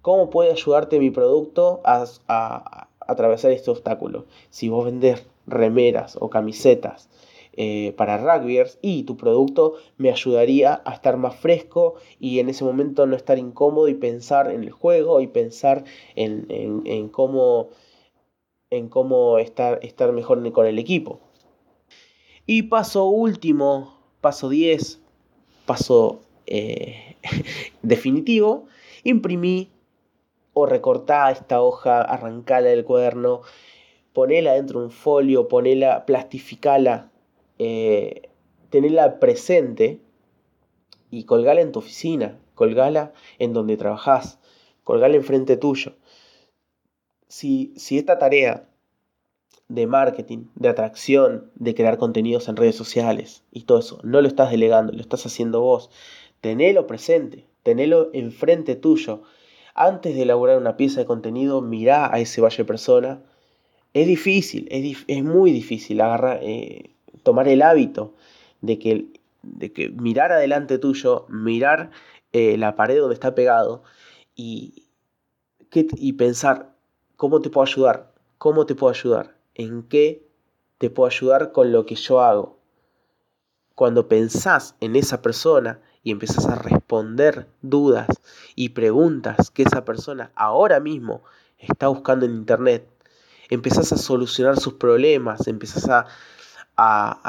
¿Cómo 0.00 0.30
puede 0.30 0.50
ayudarte 0.50 0.98
mi 0.98 1.10
producto 1.10 1.80
a, 1.84 2.04
a 2.26 2.88
atravesar 3.00 3.52
este 3.52 3.70
obstáculo? 3.70 4.24
Si 4.50 4.68
vos 4.68 4.84
vendés 4.84 5.26
remeras 5.46 6.16
o 6.20 6.30
camisetas 6.30 7.08
eh, 7.54 7.92
para 7.98 8.16
rugbyers 8.16 8.78
y 8.80 9.02
tu 9.02 9.18
producto 9.18 9.74
me 9.98 10.10
ayudaría 10.10 10.80
a 10.86 10.94
estar 10.94 11.18
más 11.18 11.36
fresco 11.36 11.96
y 12.18 12.38
en 12.38 12.48
ese 12.48 12.64
momento 12.64 13.06
no 13.06 13.14
estar 13.14 13.38
incómodo 13.38 13.88
y 13.88 13.94
pensar 13.94 14.50
en 14.50 14.62
el 14.62 14.70
juego 14.70 15.20
y 15.20 15.26
pensar 15.26 15.84
en, 16.16 17.08
cómo, 17.10 17.68
en 18.70 18.88
cómo 18.88 19.38
estar, 19.38 19.80
estar 19.82 20.12
mejor 20.12 20.50
con 20.52 20.66
el 20.66 20.78
equipo. 20.78 21.20
Y 22.46 22.62
paso 22.62 23.04
último, 23.04 23.98
paso 24.22 24.48
10, 24.48 25.00
paso 25.66 26.22
eh, 26.46 27.16
definitivo, 27.82 28.64
imprimí 29.04 29.68
o 30.54 30.64
recortá 30.64 31.30
esta 31.30 31.60
hoja, 31.60 32.00
arrancala 32.00 32.70
del 32.70 32.84
cuaderno, 32.84 33.42
ponela 34.12 34.52
dentro 34.52 34.80
de 34.80 34.86
un 34.86 34.92
folio, 34.92 35.48
ponela, 35.48 36.06
plastificala 36.06 37.10
eh, 37.58 38.30
tenerla 38.70 39.20
presente 39.20 40.00
y 41.10 41.24
colgala 41.24 41.60
en 41.60 41.72
tu 41.72 41.78
oficina, 41.78 42.40
colgala 42.54 43.12
en 43.38 43.52
donde 43.52 43.76
trabajas, 43.76 44.40
colgala 44.82 45.14
enfrente 45.16 45.56
tuyo. 45.56 45.92
Si, 47.28 47.72
si 47.76 47.98
esta 47.98 48.18
tarea 48.18 48.68
de 49.68 49.86
marketing, 49.86 50.46
de 50.54 50.68
atracción, 50.68 51.50
de 51.54 51.74
crear 51.74 51.98
contenidos 51.98 52.48
en 52.48 52.56
redes 52.56 52.76
sociales 52.76 53.44
y 53.52 53.62
todo 53.62 53.78
eso, 53.78 54.00
no 54.02 54.20
lo 54.20 54.28
estás 54.28 54.50
delegando, 54.50 54.92
lo 54.92 55.00
estás 55.00 55.24
haciendo 55.24 55.60
vos, 55.60 55.90
tenelo 56.40 56.86
presente, 56.86 57.46
tenelo 57.62 58.10
enfrente 58.12 58.74
tuyo. 58.74 59.22
Antes 59.74 60.14
de 60.14 60.22
elaborar 60.22 60.58
una 60.58 60.76
pieza 60.76 61.00
de 61.00 61.06
contenido, 61.06 61.60
mirá 61.60 62.12
a 62.12 62.18
ese 62.18 62.40
valle 62.40 62.64
persona 62.64 63.22
Es 63.94 64.06
difícil, 64.06 64.68
es, 64.70 65.22
muy 65.22 65.52
difícil 65.52 66.00
agarrar, 66.00 66.40
eh, 66.42 66.94
tomar 67.22 67.48
el 67.48 67.60
hábito 67.60 68.14
de 68.62 68.78
que, 68.78 69.06
de 69.42 69.72
que 69.72 69.90
mirar 69.90 70.32
adelante 70.32 70.78
tuyo, 70.78 71.26
mirar 71.28 71.90
eh, 72.32 72.56
la 72.56 72.74
pared 72.74 72.98
donde 72.98 73.14
está 73.14 73.34
pegado 73.34 73.82
y, 74.34 74.86
y 75.70 76.12
pensar 76.14 76.74
cómo 77.16 77.40
te 77.42 77.50
puedo 77.50 77.66
ayudar, 77.66 78.12
cómo 78.38 78.64
te 78.64 78.74
puedo 78.74 78.90
ayudar, 78.90 79.36
en 79.54 79.82
qué 79.82 80.26
te 80.78 80.90
puedo 80.90 81.06
ayudar 81.06 81.52
con 81.52 81.70
lo 81.70 81.84
que 81.84 81.94
yo 81.94 82.22
hago. 82.22 82.58
Cuando 83.74 84.08
pensás 84.08 84.74
en 84.80 84.96
esa 84.96 85.22
persona 85.22 85.80
y 86.02 86.10
empezás 86.10 86.46
a 86.46 86.56
responder 86.56 87.46
dudas 87.60 88.08
y 88.54 88.70
preguntas 88.70 89.50
que 89.50 89.62
esa 89.62 89.84
persona 89.84 90.32
ahora 90.34 90.80
mismo 90.80 91.22
está 91.58 91.88
buscando 91.88 92.26
en 92.26 92.32
internet, 92.32 92.88
empezás 93.52 93.92
a 93.92 93.98
solucionar 93.98 94.58
sus 94.58 94.74
problemas, 94.74 95.46
empezás 95.46 95.88
a, 95.88 96.06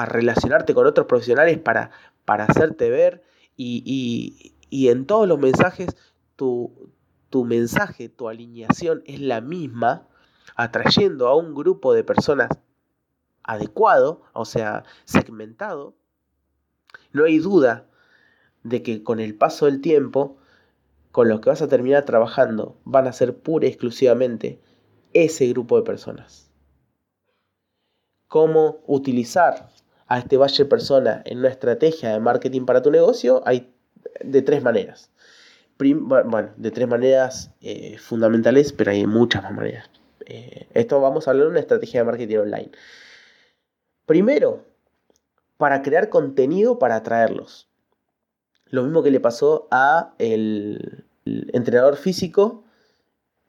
relacionarte 0.07 0.73
con 0.73 0.87
otros 0.87 1.05
profesionales 1.05 1.59
para, 1.59 1.91
para 2.25 2.45
hacerte 2.45 2.89
ver 2.89 3.23
y, 3.55 4.53
y 4.69 4.87
en 4.87 5.05
todos 5.05 5.27
los 5.27 5.37
mensajes 5.37 5.95
tu, 6.35 6.91
tu 7.29 7.45
mensaje, 7.45 8.09
tu 8.09 8.29
alineación 8.29 9.03
es 9.05 9.19
la 9.19 9.41
misma, 9.41 10.07
atrayendo 10.55 11.27
a 11.27 11.35
un 11.35 11.53
grupo 11.53 11.93
de 11.93 12.03
personas 12.03 12.49
adecuado, 13.43 14.21
o 14.33 14.45
sea, 14.45 14.83
segmentado, 15.05 15.95
no 17.11 17.25
hay 17.25 17.39
duda 17.39 17.87
de 18.63 18.81
que 18.81 19.03
con 19.03 19.19
el 19.19 19.35
paso 19.35 19.65
del 19.65 19.81
tiempo, 19.81 20.37
con 21.11 21.27
los 21.27 21.41
que 21.41 21.49
vas 21.49 21.61
a 21.61 21.67
terminar 21.67 22.05
trabajando, 22.05 22.77
van 22.85 23.07
a 23.07 23.13
ser 23.13 23.37
pura 23.37 23.65
y 23.65 23.69
exclusivamente 23.69 24.61
ese 25.13 25.47
grupo 25.47 25.77
de 25.77 25.83
personas. 25.83 26.49
Cómo 28.27 28.79
utilizar 28.87 29.69
a 30.07 30.19
este 30.19 30.37
valle 30.37 30.65
persona 30.65 31.21
en 31.25 31.39
una 31.39 31.49
estrategia 31.49 32.11
de 32.11 32.19
marketing 32.19 32.65
para 32.65 32.81
tu 32.81 32.91
negocio, 32.91 33.41
hay 33.45 33.73
de 34.23 34.41
tres 34.41 34.63
maneras. 34.63 35.09
bueno, 35.77 36.49
de 36.55 36.71
tres 36.71 36.87
maneras 36.87 37.51
eh, 37.61 37.97
fundamentales, 37.97 38.73
pero 38.73 38.91
hay 38.91 39.05
muchas 39.05 39.43
más 39.43 39.53
maneras. 39.53 39.89
Eh, 40.25 40.67
esto 40.73 41.01
vamos 41.01 41.27
a 41.27 41.31
hablar 41.31 41.45
de 41.45 41.51
una 41.51 41.59
estrategia 41.59 42.01
de 42.01 42.05
marketing 42.05 42.37
online. 42.37 42.71
Primero, 44.05 44.65
para 45.57 45.81
crear 45.81 46.09
contenido 46.09 46.79
para 46.79 46.97
atraerlos. 46.97 47.69
Lo 48.65 48.83
mismo 48.83 49.03
que 49.03 49.11
le 49.11 49.19
pasó 49.19 49.67
a 49.71 50.13
el, 50.17 51.05
entrenador 51.25 51.95
físico 51.95 52.62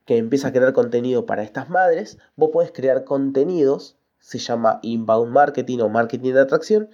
que 0.05 0.19
empieza 0.19 0.49
a 0.49 0.53
crear 0.53 0.73
contenido 0.73 1.27
para 1.27 1.43
estas 1.43 1.71
madres. 1.71 2.19
Vos 2.37 2.51
podés 2.53 2.73
crear 2.73 3.05
contenidos, 3.05 3.97
se 4.19 4.39
llama 4.39 4.81
inbound 4.83 5.33
marketing 5.33 5.79
o 5.81 5.89
marketing 5.89 6.33
de 6.33 6.41
atracción, 6.41 6.89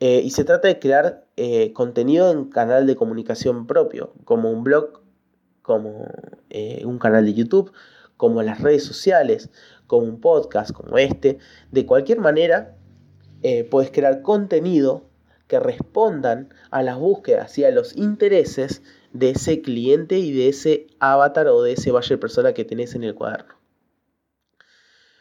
eh, 0.00 0.20
y 0.24 0.30
se 0.30 0.44
trata 0.44 0.68
de 0.68 0.78
crear 0.78 1.26
eh, 1.36 1.72
contenido 1.72 2.30
en 2.30 2.46
canal 2.46 2.86
de 2.86 2.96
comunicación 2.96 3.66
propio, 3.66 4.12
como 4.24 4.50
un 4.50 4.64
blog, 4.64 5.00
como 5.62 6.06
eh, 6.50 6.82
un 6.84 6.98
canal 6.98 7.24
de 7.24 7.34
YouTube, 7.34 7.72
como 8.16 8.42
las 8.42 8.60
redes 8.60 8.84
sociales, 8.84 9.50
como 9.86 10.06
un 10.06 10.20
podcast, 10.20 10.72
como 10.72 10.98
este. 10.98 11.38
De 11.70 11.86
cualquier 11.86 12.20
manera, 12.20 12.76
puedes 13.70 13.90
crear 13.90 14.22
contenido 14.22 15.04
que 15.48 15.60
respondan 15.60 16.48
a 16.70 16.82
las 16.82 16.98
búsquedas 16.98 17.58
y 17.58 17.64
a 17.64 17.70
los 17.70 17.94
intereses 17.94 18.82
de 19.12 19.30
ese 19.30 19.60
cliente 19.60 20.18
y 20.18 20.32
de 20.32 20.48
ese 20.48 20.86
avatar 21.00 21.48
o 21.48 21.62
de 21.62 21.72
ese 21.72 21.90
buyer 21.90 22.18
persona 22.18 22.52
que 22.52 22.64
tenés 22.64 22.94
en 22.94 23.04
el 23.04 23.14
cuaderno. 23.14 23.54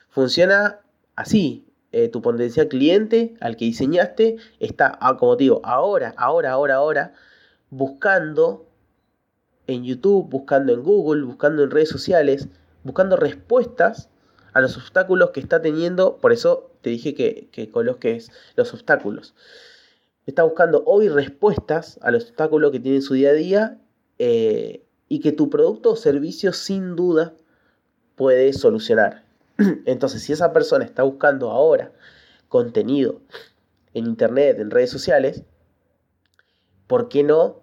Funciona 0.10 0.82
así, 1.16 1.66
eh, 1.92 2.10
tu 2.10 2.22
potencial 2.22 2.68
cliente 2.68 3.36
al 3.40 3.56
que 3.56 3.66
diseñaste 3.66 4.38
está, 4.60 4.98
ah, 5.02 5.18
como 5.18 5.38
te 5.38 5.46
digo, 5.46 5.62
ahora, 5.64 6.14
ahora, 6.18 6.52
ahora, 6.52 6.76
ahora, 6.76 7.14
buscando 7.70 8.68
en 9.68 9.84
YouTube, 9.84 10.30
buscando 10.30 10.74
en 10.74 10.84
Google, 10.84 11.24
buscando 11.24 11.64
en 11.64 11.72
redes 11.72 11.90
sociales, 11.90 12.50
buscando 12.84 13.16
respuestas 13.16 14.10
a 14.54 14.62
los 14.62 14.78
obstáculos 14.78 15.32
que 15.32 15.40
está 15.40 15.62
teniendo. 15.62 16.18
Por 16.18 16.32
eso 16.32 16.72
te 16.82 16.90
dije 16.90 17.14
que, 17.16 17.50
que 17.52 17.70
coloques 17.70 18.32
los 18.56 18.74
obstáculos. 18.74 19.36
Está 20.26 20.44
buscando 20.44 20.84
hoy 20.86 21.10
respuestas 21.10 22.00
a 22.02 22.12
los 22.12 22.26
obstáculos 22.26 22.72
que 22.72 22.80
tiene 22.80 22.98
en 22.98 23.02
su 23.04 23.14
día 23.14 23.30
a 23.30 23.34
día 23.34 23.78
eh, 24.20 24.86
y 25.14 25.20
que 25.20 25.32
tu 25.32 25.48
producto 25.48 25.92
o 25.92 25.96
servicio 25.96 26.54
sin 26.54 26.96
duda 26.96 27.36
puede 28.16 28.52
solucionar. 28.52 29.24
Entonces, 29.86 30.24
si 30.24 30.34
esa 30.34 30.52
persona 30.54 30.86
está 30.86 31.04
buscando 31.04 31.52
ahora 31.52 31.92
contenido 32.48 33.22
en 33.94 34.08
internet, 34.08 34.58
en 34.58 34.72
redes 34.72 34.90
sociales, 34.90 35.44
¿por 36.88 37.10
qué 37.10 37.22
no 37.22 37.62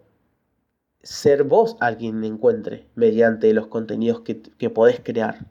ser 1.02 1.42
vos 1.42 1.76
alguien 1.80 2.22
encuentre 2.22 2.86
mediante 2.94 3.52
los 3.52 3.66
contenidos 3.66 4.20
que, 4.20 4.42
que 4.42 4.70
podés 4.70 5.00
crear 5.00 5.48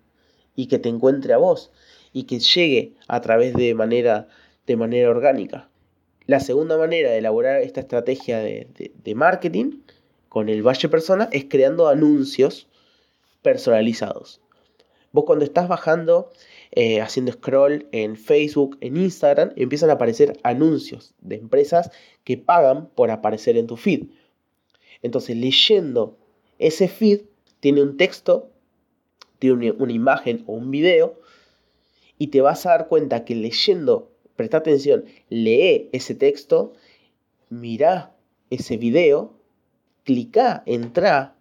y 0.55 0.67
que 0.67 0.79
te 0.79 0.87
encuentre 0.87 1.33
a 1.33 1.37
vos 1.37 1.69
y 2.13 2.23
que 2.23 2.39
llegue 2.39 2.95
a 3.09 3.19
través 3.19 3.53
de 3.53 3.75
manera, 3.75 4.29
de 4.65 4.77
manera 4.77 5.09
orgánica? 5.09 5.69
La 6.27 6.39
segunda 6.39 6.77
manera 6.77 7.09
de 7.09 7.17
elaborar 7.17 7.59
esta 7.61 7.81
estrategia 7.81 8.39
de, 8.39 8.93
de 9.03 9.15
marketing 9.15 9.81
con 10.29 10.47
el 10.47 10.65
Valle 10.65 10.87
Persona 10.89 11.27
es 11.31 11.45
creando 11.45 11.87
anuncios 11.87 12.67
personalizados. 13.41 14.41
Vos 15.11 15.25
cuando 15.25 15.43
estás 15.43 15.67
bajando, 15.67 16.29
eh, 16.71 17.01
haciendo 17.01 17.31
scroll 17.31 17.87
en 17.91 18.15
Facebook, 18.15 18.77
en 18.81 18.95
Instagram, 18.95 19.51
empiezan 19.55 19.89
a 19.89 19.93
aparecer 19.93 20.39
anuncios 20.43 21.15
de 21.19 21.35
empresas 21.35 21.89
que 22.23 22.37
pagan 22.37 22.89
por 22.89 23.09
aparecer 23.09 23.57
en 23.57 23.65
tu 23.65 23.75
feed. 23.75 24.03
Entonces, 25.01 25.35
leyendo 25.35 26.17
ese 26.59 26.87
feed, 26.87 27.21
tiene 27.59 27.81
un 27.81 27.97
texto, 27.97 28.51
tiene 29.39 29.71
una 29.71 29.93
imagen 29.93 30.43
o 30.45 30.53
un 30.53 30.69
video, 30.69 31.19
y 32.19 32.27
te 32.27 32.41
vas 32.41 32.65
a 32.65 32.71
dar 32.71 32.87
cuenta 32.87 33.25
que 33.25 33.33
leyendo, 33.33 34.11
presta 34.35 34.57
atención, 34.57 35.05
lee 35.29 35.89
ese 35.91 36.13
texto, 36.13 36.73
mira 37.49 38.15
ese 38.49 38.77
video, 38.77 39.38
clica, 40.09 40.63
entra 40.65 41.35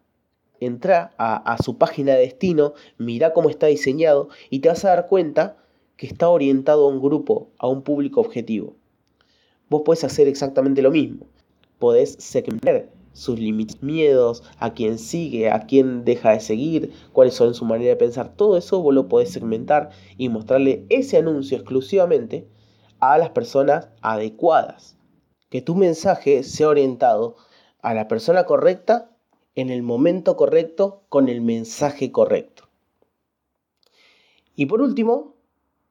entra 0.60 1.14
a, 1.16 1.56
su 1.64 1.78
página 1.78 2.12
de 2.12 2.20
destino, 2.20 2.74
mira 2.98 3.32
cómo 3.32 3.48
está 3.48 3.68
diseñado 3.68 4.28
y 4.50 4.58
te 4.58 4.68
vas 4.68 4.84
a 4.84 4.88
dar 4.88 5.06
cuenta 5.06 5.56
que 5.96 6.06
está 6.06 6.28
orientado 6.28 6.84
a 6.84 6.90
un 6.90 7.00
grupo, 7.00 7.48
a 7.58 7.66
un 7.66 7.80
público 7.80 8.20
objetivo. 8.20 8.76
Vos 9.70 9.82
podés 9.86 10.04
hacer 10.04 10.28
exactamente 10.28 10.82
lo 10.82 10.90
mismo. 10.90 11.24
Podés 11.78 12.16
segmentar 12.18 12.90
sus 13.14 13.38
límites, 13.38 13.82
miedos, 13.82 14.42
a 14.58 14.74
quién 14.74 14.98
sigue, 14.98 15.48
a 15.48 15.60
quién 15.60 16.04
deja 16.04 16.32
de 16.32 16.40
seguir, 16.40 16.92
cuáles 17.14 17.32
son 17.32 17.54
su 17.54 17.64
manera 17.64 17.90
de 17.90 17.96
pensar. 17.96 18.36
Todo 18.36 18.58
eso 18.58 18.82
vos 18.82 18.94
lo 18.94 19.08
podés 19.08 19.30
segmentar 19.30 19.92
y 20.18 20.28
mostrarle 20.28 20.84
ese 20.90 21.16
anuncio 21.16 21.56
exclusivamente 21.56 22.46
a 23.00 23.16
las 23.16 23.30
personas 23.30 23.88
adecuadas. 24.02 24.98
Que 25.48 25.62
tu 25.62 25.74
mensaje 25.74 26.42
sea 26.42 26.68
orientado 26.68 27.36
a 27.80 27.94
la 27.94 28.08
persona 28.08 28.44
correcta 28.44 29.10
en 29.54 29.70
el 29.70 29.82
momento 29.82 30.36
correcto 30.36 31.02
con 31.08 31.28
el 31.28 31.40
mensaje 31.40 32.12
correcto. 32.12 32.68
Y 34.54 34.66
por 34.66 34.80
último, 34.80 35.34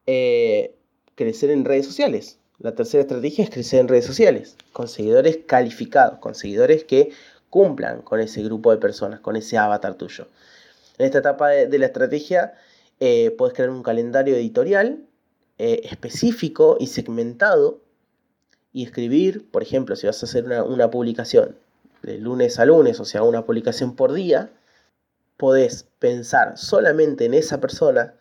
eh, 0.05 0.75
crecer 1.15 1.49
en 1.49 1.65
redes 1.65 1.85
sociales. 1.85 2.39
La 2.59 2.75
tercera 2.75 3.01
estrategia 3.01 3.43
es 3.43 3.49
crecer 3.49 3.79
en 3.79 3.87
redes 3.87 4.05
sociales, 4.05 4.55
con 4.73 4.87
seguidores 4.87 5.39
calificados, 5.45 6.19
con 6.19 6.33
seguidores 6.33 6.83
que 6.83 7.11
cumplan 7.49 8.01
con 8.01 8.19
ese 8.19 8.41
grupo 8.43 8.71
de 8.71 8.77
personas, 8.77 9.19
con 9.19 9.35
ese 9.35 9.57
avatar 9.57 9.95
tuyo. 9.95 10.27
En 10.97 11.05
esta 11.05 11.19
etapa 11.19 11.49
de, 11.49 11.77
la 11.77 11.85
estrategia 11.85 12.55
eh, 12.99 13.31
puedes 13.37 13.53
crear 13.53 13.69
un 13.69 13.83
calendario 13.83 14.35
editorial 14.35 15.05
eh, 15.57 15.81
específico 15.83 16.77
y 16.79 16.87
segmentado 16.87 17.81
y 18.73 18.83
escribir, 18.83 19.49
por 19.49 19.61
ejemplo, 19.61 19.95
si 19.95 20.07
vas 20.07 20.21
a 20.23 20.25
hacer 20.25 20.45
una 20.45 20.89
publicación 20.89 21.57
de 22.03 22.17
lunes 22.17 22.59
a 22.59 22.65
lunes, 22.65 22.99
o 22.99 23.05
sea, 23.05 23.23
una 23.23 23.45
publicación 23.45 23.95
por 23.95 24.13
día, 24.13 24.51
podés 25.37 25.85
pensar 25.99 26.57
solamente 26.57 27.25
en 27.25 27.33
esa 27.33 27.59
persona 27.59 28.15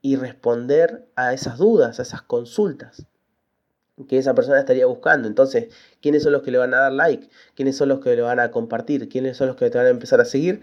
y 0.00 0.16
responder 0.16 1.06
a 1.14 1.32
esas 1.32 1.58
dudas, 1.58 1.98
a 1.98 2.02
esas 2.02 2.22
consultas 2.22 3.06
que 4.08 4.18
esa 4.18 4.34
persona 4.34 4.58
estaría 4.58 4.86
buscando. 4.86 5.28
Entonces, 5.28 5.72
¿quiénes 6.00 6.22
son 6.22 6.32
los 6.32 6.42
que 6.42 6.50
le 6.50 6.58
van 6.58 6.74
a 6.74 6.78
dar 6.78 6.92
like? 6.92 7.28
¿Quiénes 7.54 7.76
son 7.76 7.88
los 7.88 8.00
que 8.00 8.16
le 8.16 8.22
van 8.22 8.40
a 8.40 8.50
compartir? 8.50 9.08
¿Quiénes 9.08 9.36
son 9.36 9.48
los 9.48 9.56
que 9.56 9.70
te 9.70 9.78
van 9.78 9.86
a 9.86 9.90
empezar 9.90 10.20
a 10.20 10.24
seguir? 10.24 10.60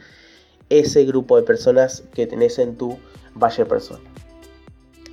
Ese 0.70 1.06
grupo 1.06 1.38
de 1.38 1.44
personas 1.44 2.04
que 2.14 2.28
tenés 2.28 2.60
en 2.60 2.76
tu 2.76 2.98
valle 3.36 3.66
persona. 3.66 4.04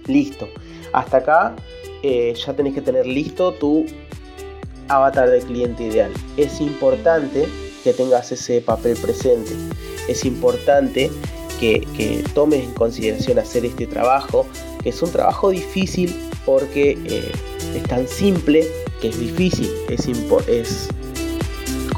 Listo. 0.07 0.49
Hasta 0.93 1.18
acá 1.18 1.57
eh, 2.03 2.35
ya 2.35 2.55
tenés 2.55 2.74
que 2.74 2.83
tener 2.83 3.07
listo 3.07 3.53
tu 3.53 3.87
avatar 4.89 5.30
del 5.30 5.43
cliente 5.43 5.84
ideal. 5.84 6.12
Es 6.37 6.61
importante 6.61 7.47
que 7.84 7.93
tengas 7.93 8.32
ese 8.32 8.61
papel 8.61 8.97
presente. 8.97 9.53
Es 10.09 10.24
importante 10.24 11.11
que, 11.59 12.24
tomes 12.34 12.64
en 12.64 12.72
consideración 12.74 13.39
hacer 13.39 13.64
este 13.64 13.87
trabajo, 13.87 14.47
que 14.82 14.91
es 14.91 15.03
un 15.03 15.11
trabajo 15.11 15.51
difícil 15.51 16.14
porque 16.45 16.99
eh, 17.05 17.32
es 17.74 17.82
tan 17.84 18.07
simple 18.07 18.66
que 19.01 19.09
es 19.09 19.18
difícil, 19.18 19.70
es, 19.89 20.89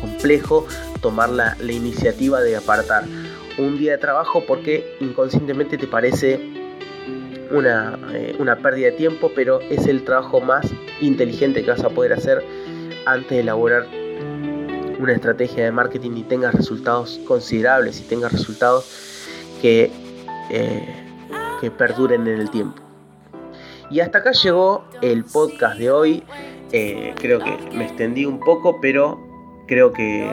complejo 0.01 0.66
tomar 1.01 1.28
la, 1.30 1.57
iniciativa 1.61 2.41
de 2.41 2.57
apartar 2.57 3.05
un 3.59 3.78
día 3.78 3.93
de 3.93 3.99
trabajo 3.99 4.45
porque 4.47 4.97
inconscientemente 5.01 5.78
te 5.78 5.86
parece 5.86 6.34
eh, 7.51 8.36
una, 8.39 8.57
pérdida 8.57 8.86
de 8.86 8.93
tiempo, 8.93 9.32
pero 9.34 9.61
es 9.61 9.86
el 9.86 10.05
trabajo 10.05 10.41
más 10.41 10.66
inteligente 11.01 11.64
que 11.64 11.70
vas 11.70 11.84
a 11.84 11.91
poder 11.91 12.12
hacer 12.12 12.43
antes 13.13 13.31
de 13.31 13.41
elaborar 13.41 13.87
una 14.99 15.13
estrategia 15.13 15.65
de 15.65 15.73
marketing 15.73 16.13
y 16.17 16.23
tengas 16.25 16.55
resultados 16.55 17.21
considerables 17.27 18.01
y 18.01 18.05
tengas 18.05 18.33
resultados 18.33 19.55
que, 19.63 19.91
eh, 20.51 20.89
que 21.61 21.71
perduren 21.71 22.27
en 22.27 22.41
el 22.41 22.51
tiempo. 22.51 22.83
Y 23.91 24.01
hasta 24.01 24.19
acá 24.19 24.33
llegó 24.33 24.85
el 25.01 25.25
podcast 25.25 25.79
de 25.79 25.91
hoy. 25.91 26.23
Eh, 26.73 27.15
creo 27.17 27.39
que 27.39 27.57
me 27.73 27.85
extendí 27.85 28.27
un 28.27 28.41
poco, 28.41 28.81
pero 28.81 29.19
creo 29.67 29.93
que 29.93 30.31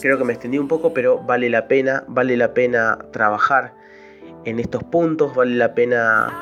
creo 0.00 0.18
que 0.18 0.24
me 0.24 0.32
extendí 0.32 0.58
un 0.58 0.68
poco, 0.68 0.94
pero 0.94 1.18
vale 1.18 1.50
la 1.50 1.68
pena, 1.68 2.04
vale 2.08 2.36
la 2.36 2.54
pena 2.54 2.98
trabajar 3.12 3.74
en 4.44 4.60
estos 4.60 4.82
puntos, 4.84 5.34
vale 5.34 5.56
la 5.56 5.74
pena 5.74 6.32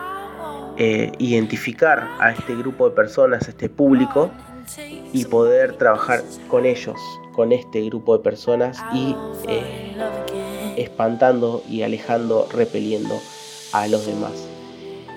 eh, 0.77 1.13
identificar 1.19 2.09
a 2.21 2.33
este 2.33 2.55
grupo 2.55 2.89
de 2.89 2.95
personas, 2.95 3.47
a 3.47 3.51
este 3.51 3.69
público 3.69 4.31
y 5.13 5.25
poder 5.27 5.77
trabajar 5.77 6.23
con 6.49 6.67
ellos, 6.67 6.99
con 7.33 7.53
este 7.53 7.83
grupo 7.83 8.17
de 8.17 8.23
personas 8.23 8.79
y 8.93 9.15
eh, 9.49 10.75
espantando 10.77 11.63
y 11.69 11.83
alejando, 11.83 12.49
repeliendo 12.53 13.21
a 13.73 13.87
los 13.89 14.07
demás. 14.07 14.33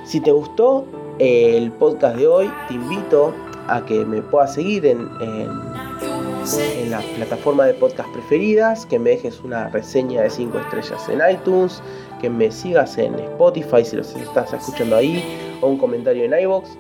Si 0.06 0.20
te 0.20 0.32
gustó 0.32 0.86
el 1.20 1.72
podcast 1.74 2.18
de 2.18 2.28
hoy, 2.28 2.52
te 2.68 2.76
invito 2.76 3.34
a 3.68 3.86
que 3.86 4.06
me 4.06 4.22
puedas 4.22 4.54
seguir 4.54 4.86
en, 4.86 5.10
en, 5.20 6.90
las 6.90 7.04
plataformas 7.04 7.68
de 7.68 7.74
podcast 7.74 8.10
preferidas, 8.14 8.86
que 8.86 8.98
me 8.98 9.10
dejes 9.10 9.42
una 9.42 9.68
reseña 9.68 10.22
de 10.22 10.30
5 10.30 10.58
estrellas 10.60 11.10
en 11.10 11.20
iTunes, 11.30 11.82
que 12.22 12.30
me 12.30 12.50
sigas 12.50 12.98
en 12.98 13.16
Spotify 13.16 13.84
si 13.84 13.98
los 13.98 14.16
estás 14.16 14.54
escuchando 14.54 14.96
ahí, 14.96 15.22
o 15.60 15.68
un 15.68 15.78
comentario 15.78 16.24
en 16.24 16.40
iBox. 16.40 16.78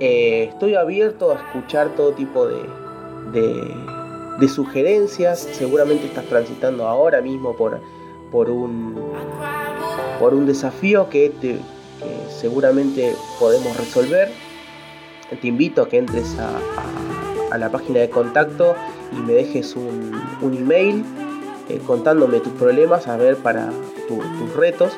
Eh, 0.00 0.50
estoy 0.52 0.74
abierto 0.74 1.32
a 1.32 1.36
escuchar 1.36 1.94
todo 1.96 2.12
tipo 2.12 2.46
de, 2.46 4.48
sugerencias. 4.48 5.40
Seguramente 5.40 6.06
estás 6.06 6.26
transitando 6.26 6.86
ahora 6.86 7.20
mismo 7.20 7.56
por, 7.56 7.80
un, 8.50 8.94
desafío 10.46 11.08
que, 11.08 11.32
que 11.40 11.58
seguramente 12.28 13.14
podemos 13.38 13.76
resolver 13.76 14.28
te 15.36 15.48
invito 15.48 15.82
a 15.82 15.88
que 15.88 15.98
entres 15.98 16.36
a, 16.38 17.56
la 17.56 17.70
página 17.70 18.00
de 18.00 18.10
contacto 18.10 18.74
y 19.12 19.16
me 19.16 19.34
dejes 19.34 19.76
un, 19.76 20.12
email 20.42 21.04
eh, 21.68 21.80
contándome 21.86 22.40
tus 22.40 22.52
problemas, 22.54 23.08
a 23.08 23.16
ver 23.16 23.36
para 23.36 23.70
tus 24.06 24.54
retos, 24.54 24.92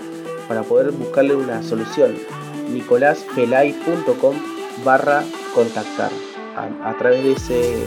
para 0.49 0.63
poder 0.63 0.93
buscarle 0.93 1.35
una 1.35 1.63
solución. 1.63 2.15
nicolásfelay.com 2.73 4.50
barra 4.85 5.25
contactar. 5.55 6.11
A, 6.57 6.95
través 6.99 7.25
de 7.25 7.33
ese, 7.33 7.85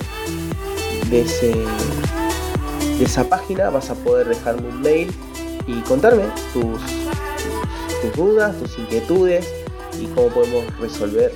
de 1.09 1.21
ese 1.21 1.53
de 2.97 3.05
esa 3.05 3.23
página 3.23 3.69
vas 3.69 3.89
a 3.89 3.95
poder 3.95 4.27
dejarme 4.27 4.67
un 4.67 4.81
mail 4.81 5.11
y 5.67 5.79
contarme 5.81 6.23
tus, 6.53 6.79
tus 8.01 8.13
dudas, 8.15 8.57
tus 8.59 8.77
inquietudes 8.77 9.47
y 9.99 10.05
cómo 10.07 10.27
podemos 10.27 10.79
resolver 10.79 11.33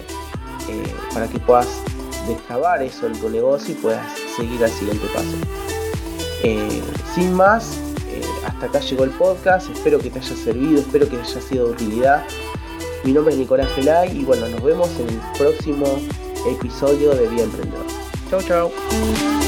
eh, 0.70 0.96
para 1.14 1.28
que 1.28 1.40
puedas 1.40 1.68
destrabar 2.28 2.84
eso 2.84 3.08
en 3.08 3.14
tu 3.20 3.30
negocio 3.30 3.74
y 3.74 3.78
puedas 3.78 4.06
seguir 4.36 4.64
al 4.64 4.72
siguiente 4.72 5.08
paso. 5.14 5.36
Eh, 6.44 6.82
sin 7.16 7.34
más, 7.34 7.78
eh, 8.08 8.22
hasta 8.46 8.68
acá 8.68 8.80
llegó 8.80 9.04
el 9.06 9.12
podcast, 9.12 9.70
espero 9.72 10.00
que 10.00 10.10
te 10.10 10.20
haya 10.20 10.36
servido, 10.36 10.80
espero 10.80 11.10
que 11.10 11.18
haya 11.18 11.42
sido 11.42 11.68
de 11.68 11.72
utilidad. 11.72 12.24
Mi 13.08 13.14
nombre 13.14 13.34
es 13.34 13.40
Nicolás 13.40 13.72
Gelay 13.74 14.20
y 14.20 14.26
bueno, 14.26 14.50
nos 14.50 14.62
vemos 14.62 14.90
en 15.00 15.08
el 15.08 15.22
próximo 15.38 15.98
episodio 16.46 17.16
de 17.16 17.30
Bien 17.30 17.46
Emprendedor. 17.46 17.86
Chau 18.30 18.42
chau. 18.42 19.47